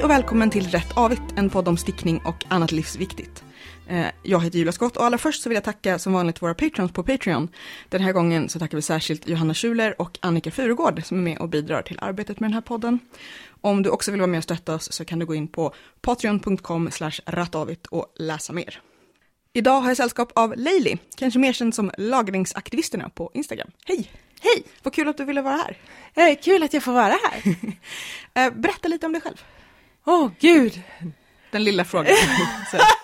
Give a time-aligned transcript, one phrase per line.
[0.00, 3.44] Hej och välkommen till Rätt Avigt, en podd om stickning och annat livsviktigt.
[3.88, 6.54] Eh, Jag heter Julia Skott och allra först så vill jag tacka som vanligt våra
[6.54, 7.48] patrons på Patreon.
[7.88, 11.38] Den här gången så tackar vi särskilt Johanna Schuler och Annika Furugård som är med
[11.38, 12.98] och bidrar till arbetet med den här podden.
[13.60, 15.74] Om du också vill vara med och stötta oss så kan du gå in på
[16.00, 16.90] patreon.com
[17.26, 18.80] rattavigt och läsa mer.
[19.52, 23.70] Idag har jag sällskap av Leili, kanske mer känd som lagringsaktivisterna på Instagram.
[23.86, 24.10] Hej!
[24.40, 24.62] Hej!
[24.82, 25.76] Vad kul att du ville vara här.
[26.30, 27.42] Eh, kul att jag får vara här.
[28.34, 29.36] Eh, Berätta lite om dig själv.
[30.10, 30.82] Åh, oh, gud.
[31.50, 32.14] Den lilla frågan.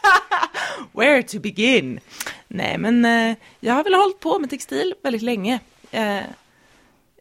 [0.93, 2.01] Where to begin?
[2.49, 5.61] Nej, men eh, jag har väl hållit på med textil väldigt länge.
[5.91, 6.21] Eh,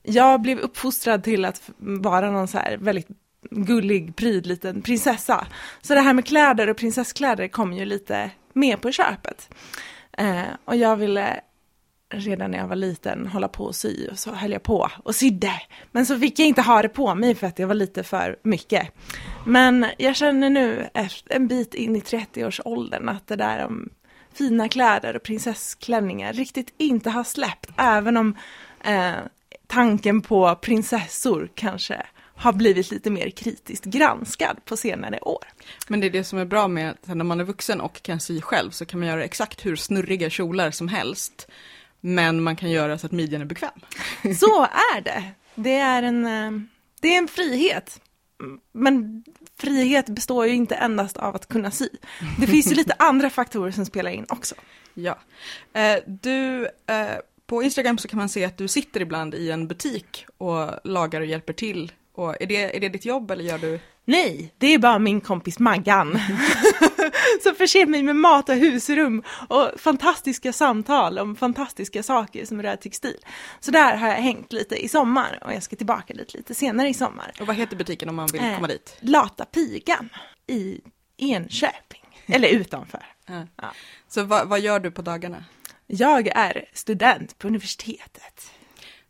[0.03, 3.07] jag blev uppfostrad till att vara någon så här väldigt
[3.49, 5.47] gullig, pryd liten prinsessa.
[5.81, 9.49] Så det här med kläder och prinsesskläder kom ju lite med på köpet.
[10.17, 11.41] Eh, och jag ville
[12.15, 15.15] redan när jag var liten hålla på och sy och så höll jag på och
[15.15, 15.61] sydde.
[15.91, 18.39] Men så fick jag inte ha det på mig för att det var lite för
[18.43, 18.87] mycket.
[19.45, 20.89] Men jag känner nu
[21.29, 23.89] en bit in i 30-årsåldern att det där om
[24.33, 27.69] fina kläder och prinsessklänningar riktigt inte har släppt.
[27.77, 28.37] Även om
[28.83, 29.13] eh,
[29.67, 35.43] tanken på prinsessor kanske har blivit lite mer kritiskt granskad på senare år.
[35.87, 38.19] Men det är det som är bra med att när man är vuxen och kan
[38.19, 41.47] sy själv så kan man göra exakt hur snurriga kjolar som helst.
[42.05, 43.79] Men man kan göra så att midjan är bekväm.
[44.39, 45.23] Så är det.
[45.55, 46.61] Det är en, eh,
[46.99, 48.01] det är en frihet.
[48.71, 49.23] Men
[49.57, 51.89] frihet består ju inte endast av att kunna sy.
[52.39, 54.55] Det finns ju lite andra faktorer som spelar in också.
[54.93, 55.19] Ja.
[55.73, 59.67] Eh, du, eh, på Instagram så kan man se att du sitter ibland i en
[59.67, 61.91] butik och lagar och hjälper till.
[62.15, 63.79] Och är, det, är det ditt jobb eller gör du?
[64.05, 66.11] Nej, det är bara min kompis Maggan.
[67.43, 72.75] som förser mig med mat och husrum och fantastiska samtal om fantastiska saker som rör
[72.75, 73.17] textil.
[73.59, 76.89] Så där har jag hängt lite i sommar och jag ska tillbaka dit lite senare
[76.89, 77.31] i sommar.
[77.39, 78.97] Och vad heter butiken om man vill Eh, komma dit?
[78.99, 80.09] Lata Pigan
[80.47, 80.81] i
[81.17, 82.01] Enköping.
[82.25, 83.05] Eller utanför.
[83.25, 83.73] Ja.
[84.07, 85.45] Så vad, vad gör du på dagarna?
[85.87, 88.51] Jag är student på universitetet.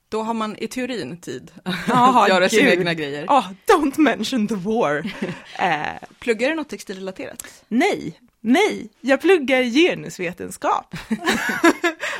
[0.10, 1.52] Då har man i teorin tid
[1.88, 3.26] Ja, att göra sina egna grejer.
[3.26, 4.98] Oh, don't mention the war.
[5.60, 7.64] eh, Pluggar du något textilrelaterat?
[7.68, 10.96] nej, nej, jag pluggar genusvetenskap.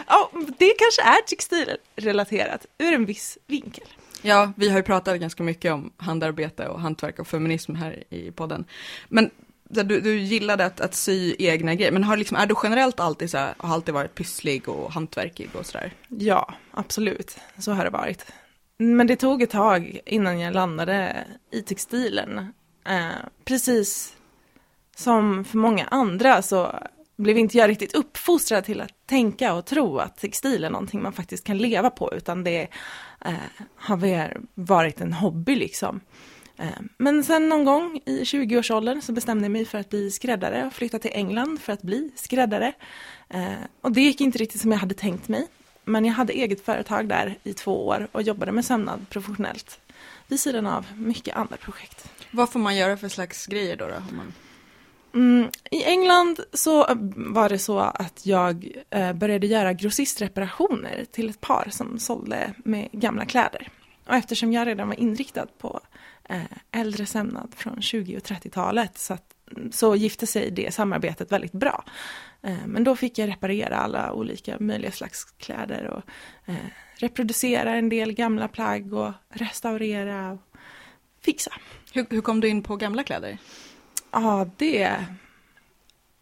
[0.08, 3.88] Ja, det kanske är textilrelaterat ur en viss vinkel.
[4.22, 8.32] Ja, vi har ju pratat ganska mycket om handarbete och hantverk och feminism här i
[8.32, 8.66] podden.
[9.10, 9.30] Men
[9.70, 13.32] du, du gillade att, att sy egna grejer, men har liksom, är du generellt alltid
[13.32, 15.94] så här, har alltid varit pysslig och hantverkig och sådär?
[16.08, 17.38] Ja, absolut.
[17.58, 18.26] Så har det varit.
[18.78, 22.54] Men det tog ett tag innan jag landade i textilen.
[22.88, 23.10] Eh,
[23.46, 24.16] precis
[24.96, 26.80] som för många andra så
[27.18, 31.14] blev inte jag riktigt uppfostrad till att tänka och tro att textil är någonting man
[31.14, 32.68] faktiskt kan leva på, utan det
[33.26, 33.34] eh,
[33.76, 36.02] har varit en hobby liksom.
[36.58, 36.68] Eh,
[36.98, 40.74] Men sen någon gång i 20-årsåldern så bestämde jag mig för att bli skräddare och
[40.74, 42.74] flytta till England för att bli skräddare.
[43.30, 45.48] Eh, Och det gick inte riktigt som jag hade tänkt mig.
[45.86, 49.80] Men jag hade eget företag där i två år och jobbade med sömnad professionellt.
[50.28, 52.10] Vid sidan av mycket andra projekt.
[52.32, 53.88] Vad får man göra för slags grejer då?
[53.88, 54.02] då.
[55.14, 58.72] Mm, I England så eh, var det så att jag
[59.16, 63.70] började göra grossistreparationer till ett par som sålde med gamla kläder.
[64.08, 65.80] Och eftersom jag redan var inriktad på
[66.72, 69.36] äldre sömnad från 20 och 30-talet så, att,
[69.72, 71.84] så gifte sig det samarbetet väldigt bra.
[72.42, 76.04] Eh, men då fick jag reparera alla olika möjliga slags kläder och
[76.46, 76.56] eh,
[76.96, 80.42] reproducera en del gamla plagg och restaurera och
[81.22, 81.52] fixa.
[81.94, 83.38] Hur, hur kom du in på gamla kläder?
[84.12, 85.06] Ja, det...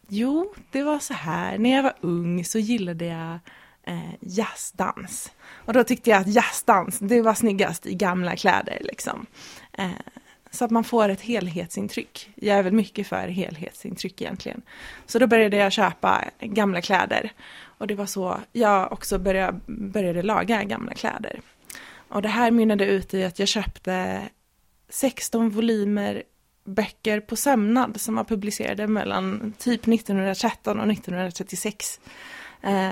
[0.07, 1.57] Jo, det var så här.
[1.57, 3.39] När jag var ung så gillade jag
[3.83, 5.31] eh, jazzdans.
[5.51, 9.25] Och då tyckte jag att jazzdans, det var snyggast i gamla kläder liksom.
[9.77, 9.89] Eh,
[10.51, 12.29] så att man får ett helhetsintryck.
[12.35, 14.61] Jag är väl mycket för helhetsintryck egentligen.
[15.05, 17.31] Så då började jag köpa gamla kläder.
[17.77, 21.41] Och det var så jag också började, började laga gamla kläder.
[22.07, 24.21] Och det här mynnade ut i att jag köpte
[24.89, 26.23] 16 volymer
[26.63, 31.99] böcker på sömnad som var publicerade mellan typ 1913 och 1936.
[32.61, 32.89] Eh,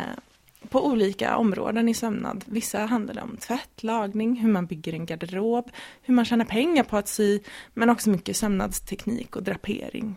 [0.70, 2.44] på olika områden i sömnad.
[2.48, 5.72] Vissa handlade om tvätt, lagning, hur man bygger en garderob,
[6.02, 7.40] hur man tjänar pengar på att sy,
[7.74, 10.16] men också mycket sömnadsteknik och drapering.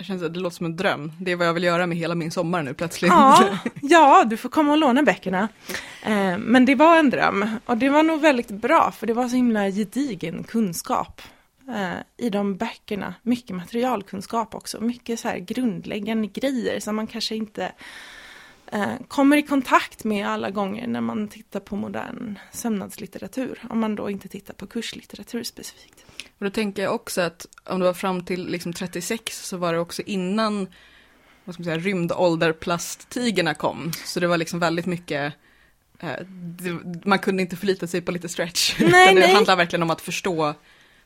[0.00, 1.12] Känns att det låter som en dröm.
[1.20, 3.08] Det är vad jag vill göra med hela min sommar nu plötsligt.
[3.08, 5.48] Ja, ja, du får komma och låna böckerna.
[6.02, 9.28] Eh, men det var en dröm och det var nog väldigt bra för det var
[9.28, 11.22] så himla gedigen kunskap
[11.68, 13.14] eh, i de böckerna.
[13.22, 17.72] Mycket materialkunskap också, mycket så här grundläggande grejer som man kanske inte
[19.08, 24.10] kommer i kontakt med alla gånger när man tittar på modern sömnadslitteratur, om man då
[24.10, 26.04] inte tittar på kurslitteratur specifikt.
[26.38, 29.72] Och då tänker jag också att om det var fram till liksom 36 så var
[29.72, 30.68] det också innan
[31.44, 33.92] vad ska man säga, rymdålderplasttigerna kom.
[34.04, 35.32] Så det var liksom väldigt mycket
[35.98, 38.76] eh, det, man kunde inte förlita sig på lite stretch.
[38.80, 39.34] Nej, det nej.
[39.34, 40.54] handlar verkligen om att förstå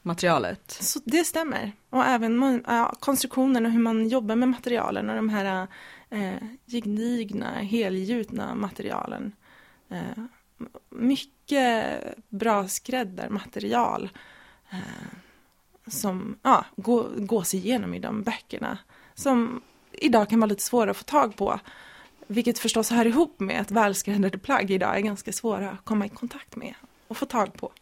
[0.03, 0.79] materialet.
[0.81, 1.73] Så det stämmer.
[1.91, 5.67] Och även ja, konstruktionen och hur man jobbar med materialen och de här
[6.11, 9.33] eh, gedigna, helgjutna materialen.
[9.89, 10.25] Eh,
[10.91, 14.09] mycket bra skräddarmaterial
[14.71, 14.79] eh,
[15.87, 18.79] som ja, gå, gås igenom i de böckerna.
[19.15, 19.63] Som
[19.93, 21.61] idag kan vara lite svåra att få tag på.
[22.27, 26.09] Vilket förstås hör ihop med att välskräddade plagg idag är ganska svåra att komma i
[26.09, 26.75] kontakt med
[27.09, 27.73] och få tag på.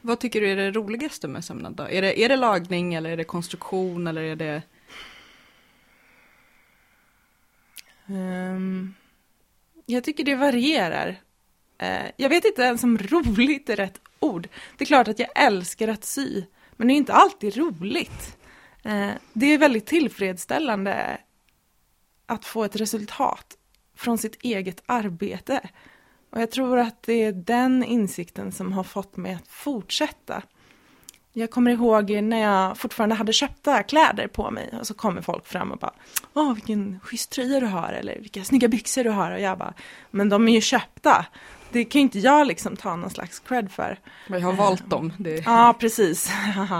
[0.00, 1.82] Vad tycker du är det roligaste med sömnad då?
[1.82, 4.62] Är det, är det lagning eller är det konstruktion eller är det
[8.12, 8.94] Um,
[9.86, 11.08] jag tycker det varierar.
[11.82, 14.48] Uh, jag vet inte ens om roligt är rätt ord.
[14.76, 16.42] Det är klart att jag älskar att sy,
[16.76, 18.36] men det är inte alltid roligt.
[18.86, 21.18] Uh, det är väldigt tillfredsställande
[22.26, 23.56] att få ett resultat
[23.96, 25.70] från sitt eget arbete.
[26.30, 30.42] Och jag tror att det är den insikten som har fått mig att fortsätta.
[31.32, 35.46] Jag kommer ihåg när jag fortfarande hade köpta kläder på mig och så kommer folk
[35.46, 35.92] fram och bara
[36.34, 39.74] Åh, vilken schysst tröja du har eller vilka snygga byxor du har och jag bara
[40.10, 41.26] Men de är ju köpta.
[41.72, 43.98] Det kan ju inte jag liksom ta någon slags cred för.
[44.26, 45.12] jag har valt dem?
[45.18, 45.42] Det...
[45.46, 46.30] Ja, precis.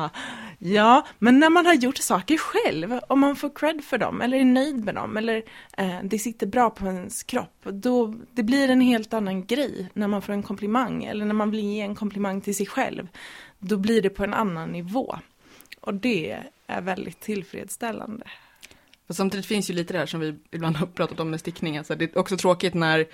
[0.65, 4.37] ja, men när man har gjort saker själv om man får cred för dem eller
[4.37, 5.43] är nöjd med dem eller
[5.77, 10.09] eh, det sitter bra på ens kropp, då det blir en helt annan grej när
[10.09, 13.09] man får en komplimang eller när man vill ge en komplimang till sig själv.
[13.59, 15.19] Då blir det på en annan nivå.
[15.81, 18.27] Och det är väldigt tillfredsställande.
[19.07, 21.79] Och samtidigt finns ju lite det här som vi ibland har pratat om med stickning,
[21.79, 23.07] alltså det är också tråkigt när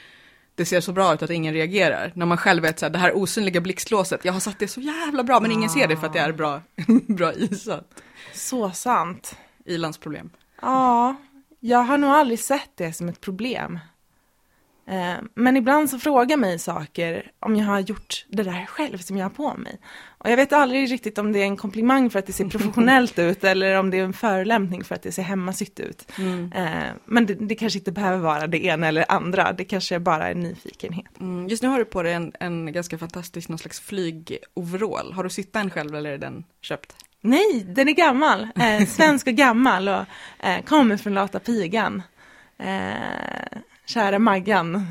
[0.58, 2.12] det ser så bra ut att ingen reagerar.
[2.14, 4.80] När man själv vet så här, det här osynliga blixtlåset, jag har satt det så
[4.80, 6.60] jävla bra men ingen ser det för att det är bra,
[7.08, 8.02] bra isat.
[8.34, 9.36] Så sant.
[9.64, 10.30] Ilandsproblem.
[10.62, 11.16] Ja,
[11.60, 13.78] jag har nog aldrig sett det som ett problem.
[14.88, 19.16] Eh, Men ibland så frågar mig saker om jag har gjort det där själv som
[19.16, 19.80] jag har på mig.
[20.18, 23.18] Och jag vet aldrig riktigt om det är en komplimang för att det ser professionellt
[23.18, 26.12] ut eller om det är en förolämpning för att det ser hemmasytt ut.
[26.18, 26.52] Mm.
[26.52, 30.28] Eh, Men det, det kanske inte behöver vara det ena eller andra, det kanske bara
[30.28, 31.20] är nyfikenhet.
[31.20, 35.12] Mm, just nu har du på dig en, en ganska fantastisk, någon slags flygoverall.
[35.12, 36.96] Har du sytt den själv eller är den köpt?
[37.20, 40.04] Nej, den är gammal, eh, svensk och gammal och
[40.38, 42.02] eh, kommer från Lata Pigan.
[42.58, 44.86] Eh, kära Maggan,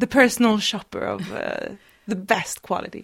[0.00, 1.72] the personal shopper of eh,
[2.08, 3.02] the best quality.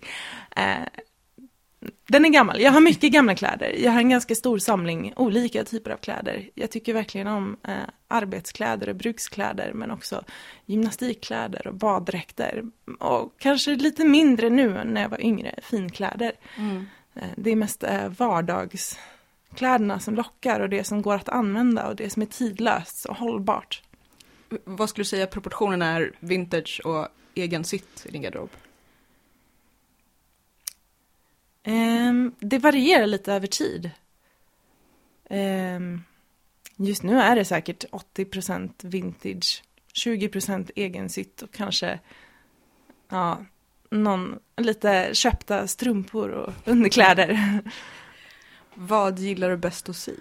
[2.06, 3.76] Den är gammal, jag har mycket gamla kläder.
[3.78, 6.50] Jag har en ganska stor samling olika typer av kläder.
[6.54, 7.74] Jag tycker verkligen om eh,
[8.08, 10.24] arbetskläder och brukskläder men också
[10.66, 12.62] gymnastikkläder och baddräkter.
[12.98, 16.32] Och kanske lite mindre nu när jag var yngre, finkläder.
[16.56, 16.86] Mm.
[17.14, 21.96] Eh, Det är mest eh, vardagskläderna som lockar och det som går att använda och
[21.96, 23.82] det som är tidlöst och hållbart.
[24.64, 28.50] Vad skulle du säga proportionen är vintage och egen sytt i din garderob?
[31.62, 33.90] Ehm, Det varierar lite över tid.
[35.30, 36.02] Ehm,
[36.76, 39.62] Just nu är det säkert 80% vintage,
[39.94, 41.98] 20% egensytt och kanske
[43.08, 43.44] ja,
[43.90, 47.58] någon, lite köpta strumpor och underkläder.
[48.74, 50.16] Vad gillar du bäst att sy?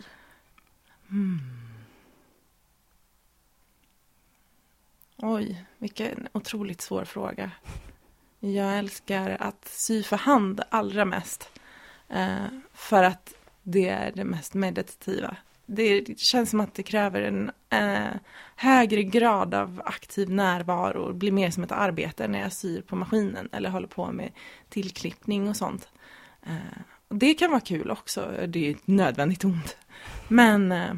[5.18, 7.52] Oj, vilken otroligt svår fråga.
[8.44, 11.50] Jag älskar att sy för hand allra mest.
[12.10, 13.34] Eh, för att
[13.64, 15.36] det är det mest meditativa.
[15.66, 18.16] Det känns som att det kräver en eh,
[18.56, 21.08] högre grad av aktiv närvaro.
[21.08, 24.32] Det blir mer som ett arbete när jag syr på maskinen eller håller på med
[24.70, 25.90] tillklippning och sånt.
[26.44, 29.78] Eh, det kan vara kul också, det är ett nödvändigt ont.
[30.28, 30.94] Men eh,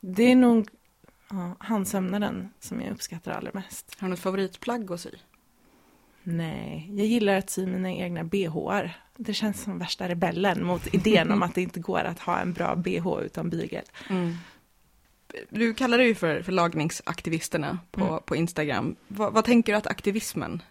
[0.00, 0.68] det är nog
[1.30, 3.96] ja, handsömnaden som jag uppskattar allra mest.
[3.98, 5.10] Har du något favoritplagg att sy?
[6.28, 8.92] Nej, jag gillar att sy mina egna bhar.
[9.16, 12.52] Det känns som värsta rebellen mot idén om att det inte går att ha en
[12.52, 13.84] bra bh utan bygel.
[14.10, 14.34] Mm.
[15.48, 18.22] Du kallar dig ju för, för lagningsaktivisterna på, Mm.
[18.26, 18.96] på Instagram.
[19.08, 20.62] Va, vad tänker du att aktivismen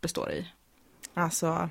[0.00, 0.48] består i?
[1.14, 1.68] Alltså,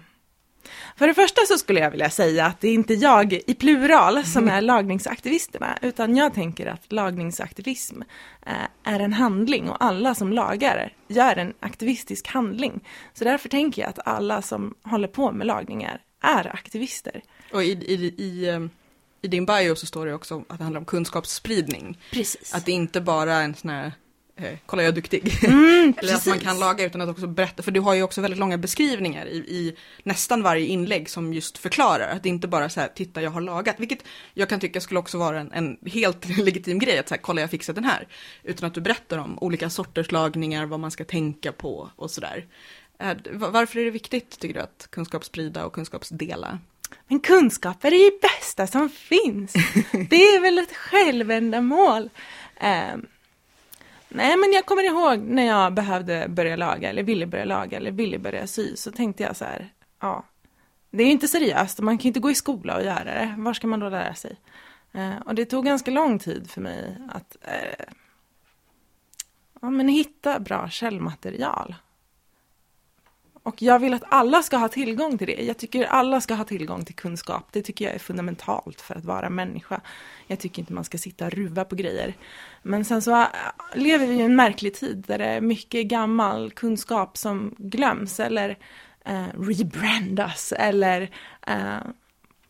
[0.98, 4.26] för det första så skulle jag vilja säga att det är inte jag i plural
[4.26, 8.02] som är lagningsaktivisterna, utan jag tänker att lagningsaktivism
[8.46, 8.54] eh,
[8.94, 12.80] är en handling och alla som lagar gör en aktivistisk handling.
[13.14, 17.22] Så därför tänker jag att alla som håller på med lagningar är aktivister.
[17.54, 18.60] Och i, i, i, eh,
[19.22, 21.98] i din bio så står det också att det handlar om kunskapsspridning.
[22.12, 22.54] Precis.
[22.54, 23.92] Att det inte bara är en sån här
[24.36, 25.44] eh, kolla jag är duktig.
[25.44, 28.22] Mm, Eller att man kan laga utan att också berätta, för du har ju också
[28.22, 32.70] väldigt långa beskrivningar i, i nästan varje inlägg som just förklarar, att det inte bara
[32.70, 35.78] så här, titta jag har lagat, vilket jag kan tycka skulle också vara en, en
[35.86, 38.08] helt legitim grej, att så här, kolla jag fixat den här,
[38.44, 42.46] utan att du berättar om olika sorters lagningar, vad man ska tänka på och sådär.
[43.00, 46.60] Eh, varför är det viktigt, tycker du, att kunskapssprida och kunskapsdela?
[47.08, 49.54] Men kunskap är det bästa som finns.
[50.10, 52.10] Det är väl ett självändamål.
[52.94, 53.06] Um,
[54.14, 57.92] nej, men jag kommer ihåg när jag behövde börja laga, eller ville börja laga, eller
[57.92, 60.26] ville börja sy, så tänkte jag så här, ja,
[60.90, 63.36] det är ju inte seriöst, man kan ju inte gå i skola och göra det.
[63.38, 64.36] Var ska man då lära sig?
[64.92, 67.86] Eh, och det tog ganska lång tid för mig att eh,
[69.62, 71.76] ja, men hitta bra källmaterial.
[73.44, 75.44] Och jag vill att alla ska ha tillgång till det.
[75.44, 77.48] Jag tycker alla ska ha tillgång till kunskap.
[77.52, 79.82] Det tycker jag är fundamentalt för att vara människa.
[80.28, 82.14] Jag tycker inte man ska sitta och ruva på grejer.
[82.62, 83.28] Men sen så äh,
[83.74, 88.58] lever vi i en märklig tid där det är mycket gammal kunskap som glöms eller
[89.06, 91.10] eh, rebrandas eller
[91.48, 91.78] eh,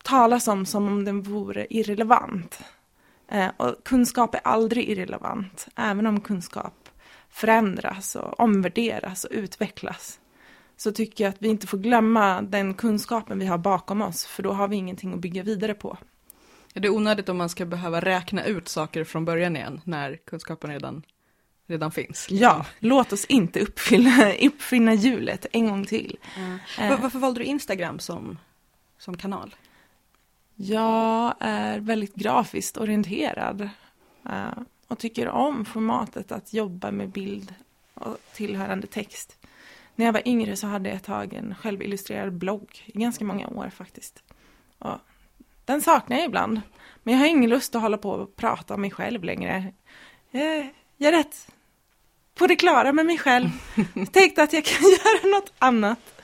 [0.03, 2.59] talas om som om den vore irrelevant.
[3.31, 6.89] Eh, och kunskap är aldrig irrelevant, även om kunskap
[7.29, 10.19] förändras och omvärderas och utvecklas
[10.83, 14.43] så tycker jag att vi inte får glömma den kunskapen vi har bakom oss, för
[14.43, 15.97] då har vi ingenting att bygga vidare på.
[16.73, 20.69] Är det onödigt om man ska behöva räkna ut saker från början igen, när kunskapen
[20.69, 21.03] redan,
[21.67, 22.27] redan finns?
[22.29, 26.17] Ja, låt oss inte uppfinna, uppfinna hjulet en gång till.
[26.37, 26.59] Mm.
[26.79, 27.01] Eh.
[27.01, 28.37] Varför valde du Instagram som,
[28.97, 29.55] som kanal?
[30.55, 33.69] Jag är väldigt grafiskt orienterad
[34.29, 37.55] uh, och tycker om formatet att jobba med bild
[37.93, 39.37] och tillhörande text.
[39.95, 43.47] När jag var yngre så hade jag ett tag en självillustrerad blogg i ganska många
[43.47, 44.23] år faktiskt.
[44.79, 44.97] Och
[45.65, 46.61] den saknar jag ibland.
[47.03, 49.73] Men jag har ingen lust att hålla på och prata om mig själv längre.
[50.31, 51.47] Jag, jag är rätt
[52.35, 53.49] på det klara med mig själv.
[53.93, 56.21] Jag tänkte att jag kan göra något annat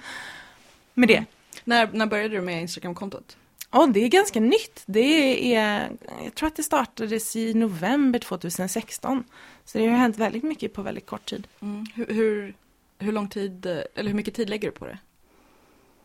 [0.94, 1.26] med det.
[1.64, 3.38] När, när började du med Instagram-kontot?
[3.72, 4.84] Ja, det är ganska nytt.
[4.86, 5.92] Det är,
[6.24, 9.24] jag tror att det startades i november 2016.
[9.66, 11.48] Så det har hänt väldigt mycket på väldigt kort tid.
[11.62, 11.86] Mm.
[11.96, 12.54] Hur, hur,
[13.00, 14.98] hur lång tid, eller hur mycket tid lägger du på det?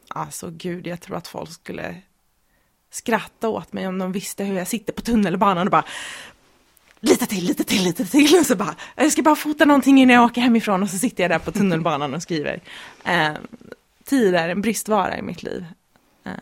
[0.08, 1.94] Alltså gud, jag tror att folk skulle
[2.90, 5.84] skratta åt mig om de visste hur jag sitter på tunnelbanan och bara
[7.00, 10.14] lite till, lite till, lite till och så bara, jag ska bara fota någonting innan
[10.14, 12.60] jag åker hemifrån och så sitter jag där på tunnelbanan och skriver.
[13.04, 13.32] Eh,
[14.04, 15.66] tid är en bristvara i mitt liv.
[16.24, 16.32] Eh,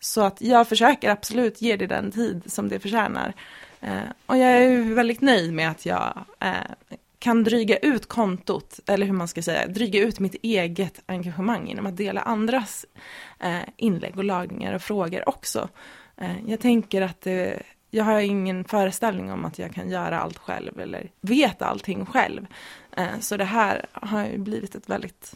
[0.00, 3.34] så att jag försöker absolut ge det den tid som det förtjänar.
[3.80, 6.52] Eh, och jag är väldigt nöjd med att jag eh,
[7.22, 11.86] kan dryga ut kontot, eller hur man ska säga, dryga ut mitt eget engagemang genom
[11.86, 12.86] att dela andras
[13.40, 15.68] eh, inlägg och lagningar och frågor också.
[16.16, 17.52] Eh, jag tänker att eh,
[17.90, 22.46] jag har ingen föreställning om att jag kan göra allt själv eller vet allting själv.
[23.20, 25.34] Så det här har ju blivit ett väldigt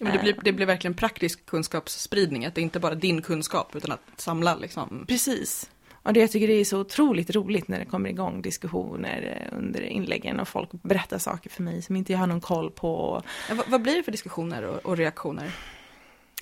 [0.00, 3.76] men det, blir, det blir verkligen praktisk kunskapsspridning, att det är inte bara din kunskap
[3.76, 5.04] utan att samla liksom.
[5.08, 5.70] Precis.
[6.02, 9.58] Och det jag tycker det är så otroligt roligt när det kommer igång diskussioner eh,
[9.58, 13.22] under inläggen och folk berättar saker för mig som inte jag har någon koll på.
[13.48, 15.50] Ja, vad, vad, blir det för diskussioner och, och, reaktioner?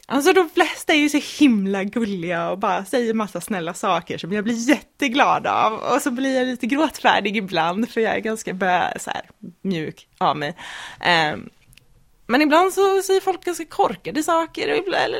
[0.07, 4.33] Alltså de flesta är ju så himla gulliga och bara säger massa snälla saker som
[4.33, 5.73] jag blir jätteglad av.
[5.73, 9.23] Och så blir jag lite gråtfärdig ibland för jag är ganska bö, så här,
[9.63, 10.57] mjuk av mig.
[11.35, 11.51] Um,
[12.31, 14.71] men ibland så säger folk ganska korkade saker.
[14.71, 15.15] Och ibland,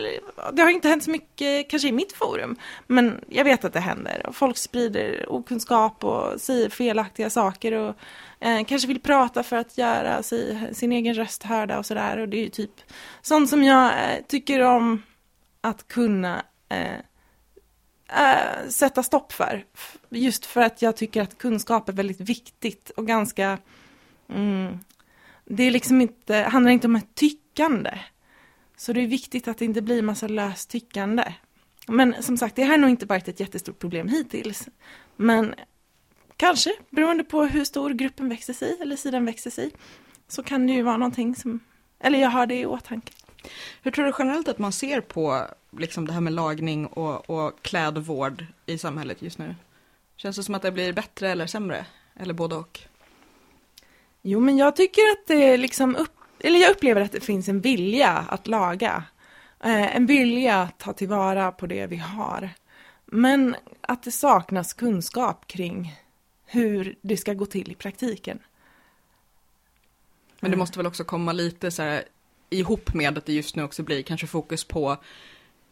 [0.53, 2.57] det har inte hänt så mycket kanske i mitt forum.
[2.87, 4.27] Men jag vet att det händer.
[4.27, 7.73] Och folk sprider okunskap och säger felaktiga saker.
[7.73, 7.95] Och
[8.41, 12.19] eh, kanske vill prata för att göra sig, sin egen röst hörda och sådär.
[12.19, 12.81] Och det är ju typ
[13.23, 15.03] sånt som jag eh, tycker om
[15.61, 16.95] att kunna eh,
[18.09, 19.65] eh sätta stopp för.
[20.09, 23.59] Just för att jag tycker att kunskap är väldigt viktigt och ganska
[24.29, 24.79] mm,
[25.53, 27.99] det är liksom inte, handlar inte om ett tyckande.
[28.77, 31.35] Så det är viktigt att det inte blir massa löst tyckande.
[31.87, 34.69] Men som sagt, det har nog inte varit ett jättestort problem hittills.
[35.17, 35.55] Men
[36.37, 39.71] kanske, beroende på hur stor gruppen växer sig eller sidan växer sig,
[40.29, 41.61] så kan det ju vara någonting som,
[42.01, 43.13] eller jag har det i åtanke.
[43.83, 45.47] Hur tror du generellt att man ser på
[45.79, 49.55] liksom det här med lagning och, och klädvård i samhället just nu?
[50.17, 51.87] Känns det som att det blir bättre eller sämre?
[52.17, 52.90] Eller både och?
[54.23, 57.61] Jo, men jag tycker att det liksom upp, eller jag upplever att det finns en
[57.61, 59.05] vilja att laga.
[59.65, 62.51] Eh, en vilja att ta tillvara på det vi har.
[63.07, 65.97] Men att det saknas kunskap kring
[66.47, 68.39] hur det ska gå till i praktiken.
[70.41, 72.05] Men det måste väl också komma lite så här
[72.51, 74.97] ihop med att det just nu också blir kanske fokus på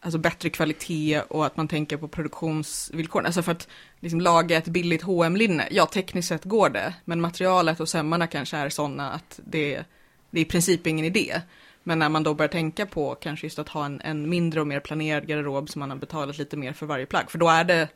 [0.00, 3.26] alltså bättre kvalitet och att man tänker på produktionsvillkoren.
[3.26, 3.68] Alltså för att
[4.00, 8.26] liksom laga ett billigt hm linne ja tekniskt sett går det, men materialet och sömmarna
[8.26, 9.84] kanske är sådana att det,
[10.30, 11.40] det är i princip ingen idé.
[11.82, 14.66] Men när man då börjar tänka på kanske just att ha en, en mindre och
[14.66, 17.64] mer planerad garderob som man har betalat lite mer för varje plagg, för då är
[17.64, 17.88] det,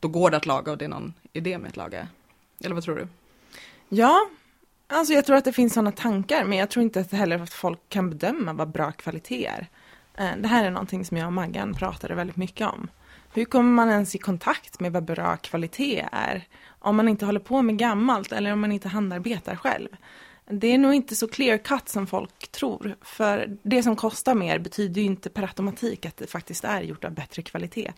[0.00, 2.08] då går det att laga och det är någon idé med att laga.
[2.64, 3.08] Eller vad tror du?
[3.88, 4.28] Ja,
[4.86, 7.80] alltså jag tror att det finns sådana tankar, men jag tror inte heller att folk
[7.88, 9.68] kan bedöma vad bra kvalitet är.
[10.18, 12.88] Eh, det här är någonting som jag och Maggan pratade väldigt mycket om.
[13.34, 16.46] Hur kommer man ens i kontakt med vad bra kvalitet är?
[16.78, 19.88] Om man inte håller på med gammalt eller om man inte handarbetar själv.
[20.46, 22.96] Det är nog inte så clear cut som folk tror.
[23.02, 27.04] För det som kostar mer betyder ju inte per automatik att det faktiskt är gjort
[27.04, 27.92] av bättre kvalitet.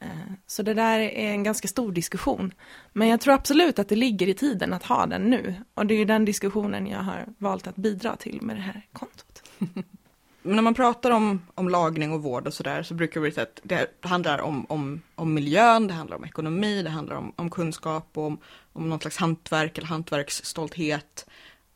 [0.00, 0.08] Eh,
[0.46, 2.52] så det där är en ganska stor diskussion.
[2.92, 5.54] Men jag tror absolut att det ligger i tiden att ha den nu.
[5.74, 8.86] Och det är ju den diskussionen jag har valt att bidra till med det här
[8.92, 9.42] kontot.
[10.46, 13.60] när man pratar om, om lagning och vård och sådär så brukar vi säga att
[13.62, 18.08] det handlar om, om, om miljön, det handlar om ekonomi, det handlar om, om kunskap
[18.14, 18.38] och om,
[18.72, 21.26] om någon slags hantverk eller hantverksstolthet.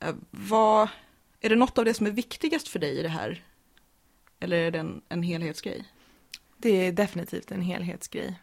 [0.01, 0.89] Eh, vad,
[1.41, 3.45] är det något av det som är viktigast för dig i det här?
[4.41, 5.85] Eller är det en, en helhetsgrej?
[6.57, 8.41] Det är definitivt en helhetsgrej.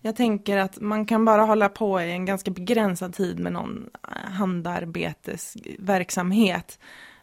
[0.00, 3.90] Jag tänker att man kan bara hålla på i en ganska begränsad tid med någon
[4.08, 6.78] eh, handarbetesverksamhet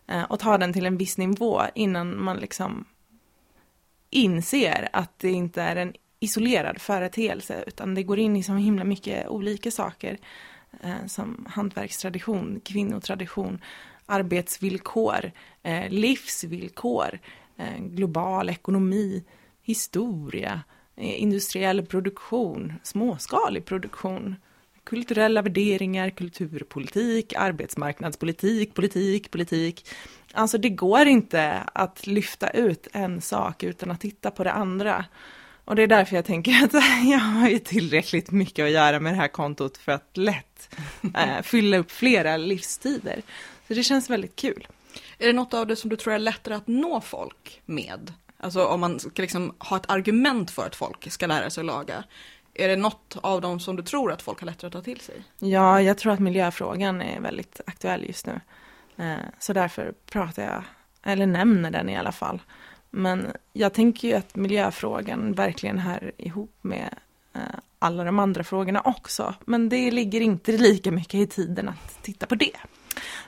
[0.09, 2.85] Eh, och ta den till en viss nivå innan man liksom
[4.09, 8.83] inser att det inte är en isolerad företeelse utan det går in i så himla
[8.83, 10.17] mycket olika saker
[10.81, 13.61] eh, som hantverkstradition, kvinnotradition,
[14.05, 15.31] arbetsvillkor,
[15.63, 17.19] eh, livsvillkor,
[17.79, 19.23] global ekonomi,
[19.61, 20.61] historia,
[20.95, 24.35] industriell produktion, småskalig produktion,
[24.89, 29.87] kulturella värderingar, kulturpolitik, arbetsmarknadspolitik, politik, politik.
[30.33, 35.05] Alltså det går inte att lyfta ut en sak utan att titta på det andra.
[35.65, 39.13] Och det är därför jag tänker att jag har ju tillräckligt mycket att göra med
[39.13, 40.75] det här kontot för att lätt
[41.15, 43.21] äh, fylla upp flera livstider.
[43.67, 44.67] Så det känns väldigt kul.
[45.19, 48.13] Är det något av det som du tror är lättare att nå folk med?
[48.37, 51.65] Alltså om man ska liksom ha ett argument för att folk ska lära sig att
[51.65, 52.03] laga.
[52.59, 54.99] Är det något av dem som du tror att folk har lättare att ta till
[54.99, 55.23] sig?
[55.39, 58.41] Ja, jag tror att miljöfrågan är väldigt aktuell just nu.
[58.97, 60.63] Eh, så därför pratar jag,
[61.03, 62.41] eller nämner den i alla fall.
[62.89, 66.95] Men jag tänker ju att miljöfrågan verkligen hör ihop med
[67.35, 67.41] eh,
[67.79, 69.33] alla de andra frågorna också.
[69.45, 72.57] Men det ligger inte lika mycket i tiden att titta på det.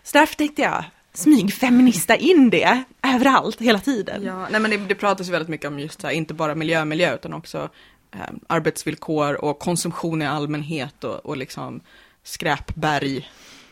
[0.03, 4.23] Så därför tänkte jag smygfeminista in det överallt, hela tiden.
[4.23, 6.85] Ja, nej men det, det pratas ju väldigt mycket om just här, inte bara miljö,
[6.85, 7.69] miljö utan också
[8.11, 11.81] eh, arbetsvillkor och konsumtion i allmänhet och, och liksom
[12.23, 13.29] skräpberg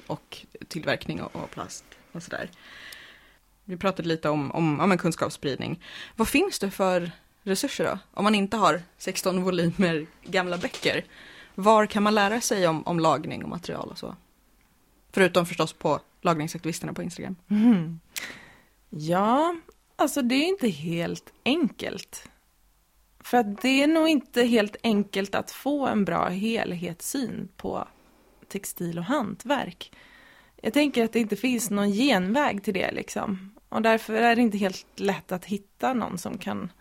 [0.07, 2.49] och tillverkning av plast och sådär.
[3.65, 5.83] Vi pratade lite om, om, om en kunskapsspridning.
[6.15, 7.11] Vad finns det för
[7.43, 7.99] resurser då?
[8.13, 11.05] Om man inte har 16 volymer gamla böcker.
[11.55, 14.15] Var kan man lära sig om, om lagning och material och så?
[15.11, 17.35] Förutom förstås på lagningsaktivisterna på Instagram.
[17.49, 17.99] Mm.
[18.89, 19.55] Ja,
[19.95, 22.29] alltså det är inte helt enkelt.
[23.29, 27.87] För att det är nog inte helt enkelt att få en bra helhetssyn på
[28.47, 29.91] textil och hantverk.
[30.61, 33.55] Jag tänker att det inte finns någon genväg till det liksom.
[33.69, 36.71] Och därför är det inte helt lätt att hitta någon som kan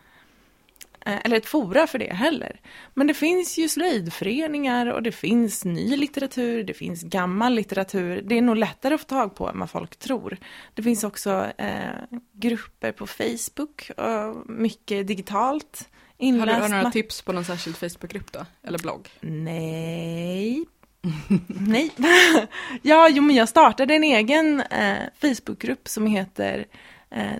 [1.06, 2.60] eh, eller ett fora för det heller.
[2.94, 8.22] Men det finns ju slöjdföreningar och det finns ny litteratur, det finns gammal litteratur.
[8.22, 10.36] Det är nog lättare att få tag på än vad folk tror.
[10.74, 15.88] Det finns också eh, grupper på Facebook och mycket digitalt.
[16.18, 18.46] Inläst har du några tips på någon särskild Facebookgrupp då?
[18.62, 19.08] Eller blogg?
[19.20, 20.64] Nej.
[21.46, 21.90] Nej.
[22.82, 26.66] ja, jo men jag startade en egen eh, Facebookgrupp som heter
[27.10, 27.32] eh,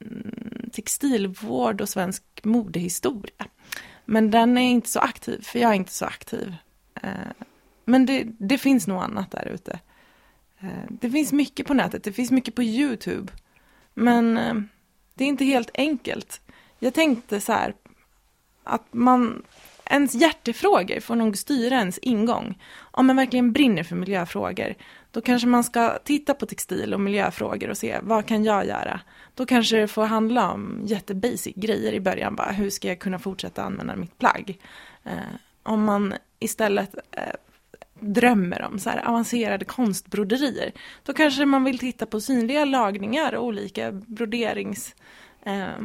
[0.00, 3.46] mm, Textilvård och svensk modehistoria.
[4.04, 6.54] Men den är inte så aktiv, för jag är inte så aktiv.
[7.02, 7.10] Eh,
[7.84, 9.78] men det, det, finns nog annat där ute.
[10.60, 13.32] Eh, det finns mycket på nätet, det finns mycket på YouTube.
[13.94, 14.54] Men eh,
[15.14, 16.40] det är inte helt enkelt.
[16.78, 17.74] Jag tänkte så här,
[18.64, 19.42] att man,
[19.84, 22.62] ens hjärtefrågor får nog styra ens ingång.
[22.78, 24.74] Om man verkligen brinner för miljöfrågor,
[25.10, 29.00] då kanske man ska titta på textil och miljöfrågor och se vad kan jag göra?
[29.34, 33.18] Då kanske det får handla om jättebasic grejer i början, bara hur ska jag kunna
[33.18, 34.60] fortsätta använda mitt plagg?
[35.04, 35.12] Eh,
[35.62, 37.22] om man istället eh,
[38.00, 43.44] drömmer om så här avancerade konstbroderier, då kanske man vill titta på synliga lagningar och
[43.44, 44.94] olika broderings
[45.44, 45.78] eh,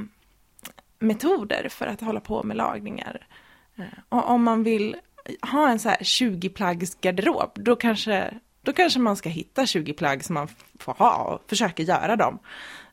[1.01, 3.27] metoder för att hålla på med lagningar.
[3.75, 4.95] Eh, och om man vill
[5.41, 9.93] ha en så här 20 plaggs garderob, då kanske, då kanske man ska hitta 20
[9.93, 10.47] plagg som man
[10.79, 12.39] får ha och försöka göra dem.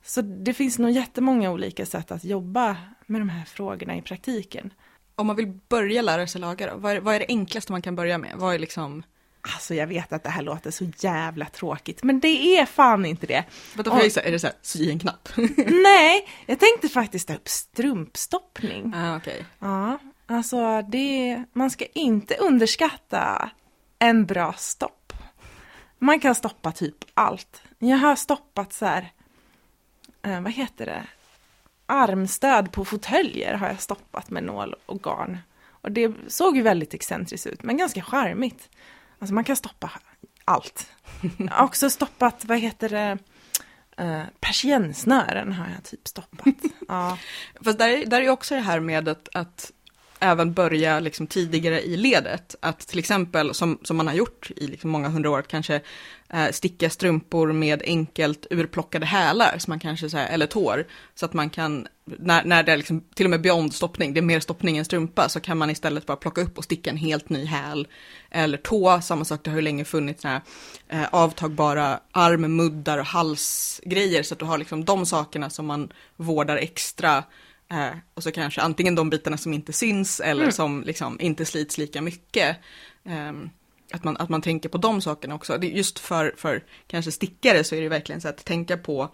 [0.02, 4.72] Så det finns nog jättemånga olika sätt att jobba med de här frågorna i praktiken.
[5.14, 7.82] Om man vill börja lära sig laga då, vad är, vad är det enklaste man
[7.82, 8.32] kan börja med?
[8.36, 9.02] Vad är liksom...
[9.40, 13.26] Alltså jag vet att det här låter så jävla tråkigt, men det är fan inte
[13.26, 13.44] det.
[13.74, 15.28] Vänta, får jag gissa, är det så här, sy en knapp?
[15.66, 18.92] Nej, jag tänkte faktiskt ta upp strumpstoppning.
[18.96, 19.44] ah, okej.
[19.58, 23.50] Ja, alltså det, man ska inte underskatta
[23.98, 25.12] en bra stopp.
[25.98, 27.62] Man kan stoppa typ allt.
[27.78, 29.12] Jag har stoppat så här,
[30.22, 31.06] eh, vad heter det,
[31.86, 35.38] armstöd på fotöljer har jag stoppat med nål och garn.
[35.80, 38.68] Och det såg ju väldigt excentriskt ut, men ganska charmigt.
[39.18, 39.90] Alltså man kan stoppa
[40.44, 40.86] allt.
[41.38, 43.18] Jag har också stoppat, vad heter det,
[44.04, 46.54] uh, persiennsnören har jag typ stoppat.
[46.88, 47.18] ja.
[47.64, 49.72] Fast där, är- där är också det här med att, att
[50.20, 52.54] även börja liksom tidigare i ledet.
[52.62, 55.82] Att till exempel, som, som man har gjort i liksom många hundra år, kanske eh,
[56.52, 61.32] sticka strumpor med enkelt urplockade hälar, så man kanske, så här, eller tår, så att
[61.32, 64.40] man kan, när, när det är liksom, till och med beyond stoppning, det är mer
[64.40, 67.44] stoppning än strumpa, så kan man istället bara plocka upp och sticka en helt ny
[67.44, 67.88] häl.
[68.30, 70.40] Eller tå, samma sak, det har ju länge funnits här,
[70.88, 76.56] eh, avtagbara armmuddar och halsgrejer, så att du har liksom de sakerna som man vårdar
[76.56, 77.24] extra
[77.70, 80.52] Eh, och så kanske antingen de bitarna som inte syns eller Mm.
[80.52, 82.56] som liksom inte slits lika mycket.
[83.04, 83.50] Ehm,
[83.92, 85.58] att, man, att man tänker på de sakerna också.
[85.58, 89.08] Det, just för, för kanske stickare så är det verkligen så att tänka på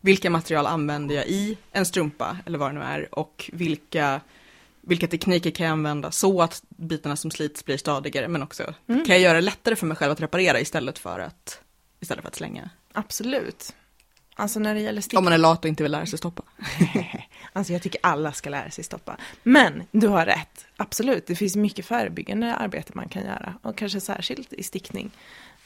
[0.00, 4.20] vilka material använder jag i en strumpa eller vad det nu är och vilka,
[4.80, 9.04] vilka tekniker kan jag använda så att bitarna som slits blir stadigare men också Mm.
[9.04, 11.60] kan jag göra det lättare för mig själv att reparera istället för att,
[12.00, 12.70] istället för att slänga.
[12.92, 13.74] Absolut.
[14.38, 15.18] Alltså när det gäller stick...
[15.18, 16.42] Om man är lat och inte vill lära sig stoppa.
[17.52, 19.16] Alltså jag tycker alla ska lära sig stoppa.
[19.42, 21.26] Men du har rätt, absolut.
[21.26, 23.54] Det finns mycket förebyggande arbete man kan göra.
[23.62, 25.10] Och kanske särskilt i stickning.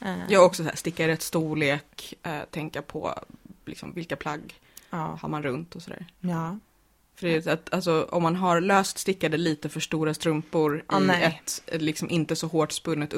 [0.01, 3.19] Eh, Jag också så här, sticka i rätt storlek, eh, tänka på
[3.65, 4.53] liksom, vilka plagg
[4.89, 5.17] ja.
[5.21, 6.05] har man runt och sådär.
[6.19, 6.59] ja.
[7.15, 10.99] För det är att, alltså, om man har löst stickade lite för stora strumpor Ah,
[10.99, 11.23] i nej.
[11.23, 13.13] ett liksom inte så hårt spunnet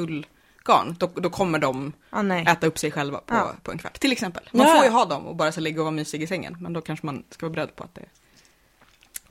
[0.69, 3.56] ullgarn, då, då kommer de Ah, äta upp sig själva på, Ja.
[3.63, 3.99] på en kvart.
[3.99, 4.49] Till exempel.
[4.54, 4.75] Man Ja.
[4.75, 6.82] får ju ha dem och bara så ligga och vara mysig i sängen, men då
[6.82, 8.06] kanske man ska vara beredd på att det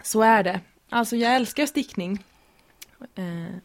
[0.03, 0.61] Så är det.
[0.89, 2.25] Alltså jag älskar stickning.
[3.15, 3.57] Eh,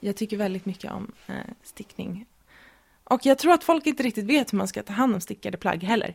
[0.00, 2.26] jag tycker väldigt mycket om eh, stickning.
[3.04, 5.56] Och jag tror att folk inte riktigt vet hur man ska ta hand om stickade
[5.58, 6.14] plagg heller.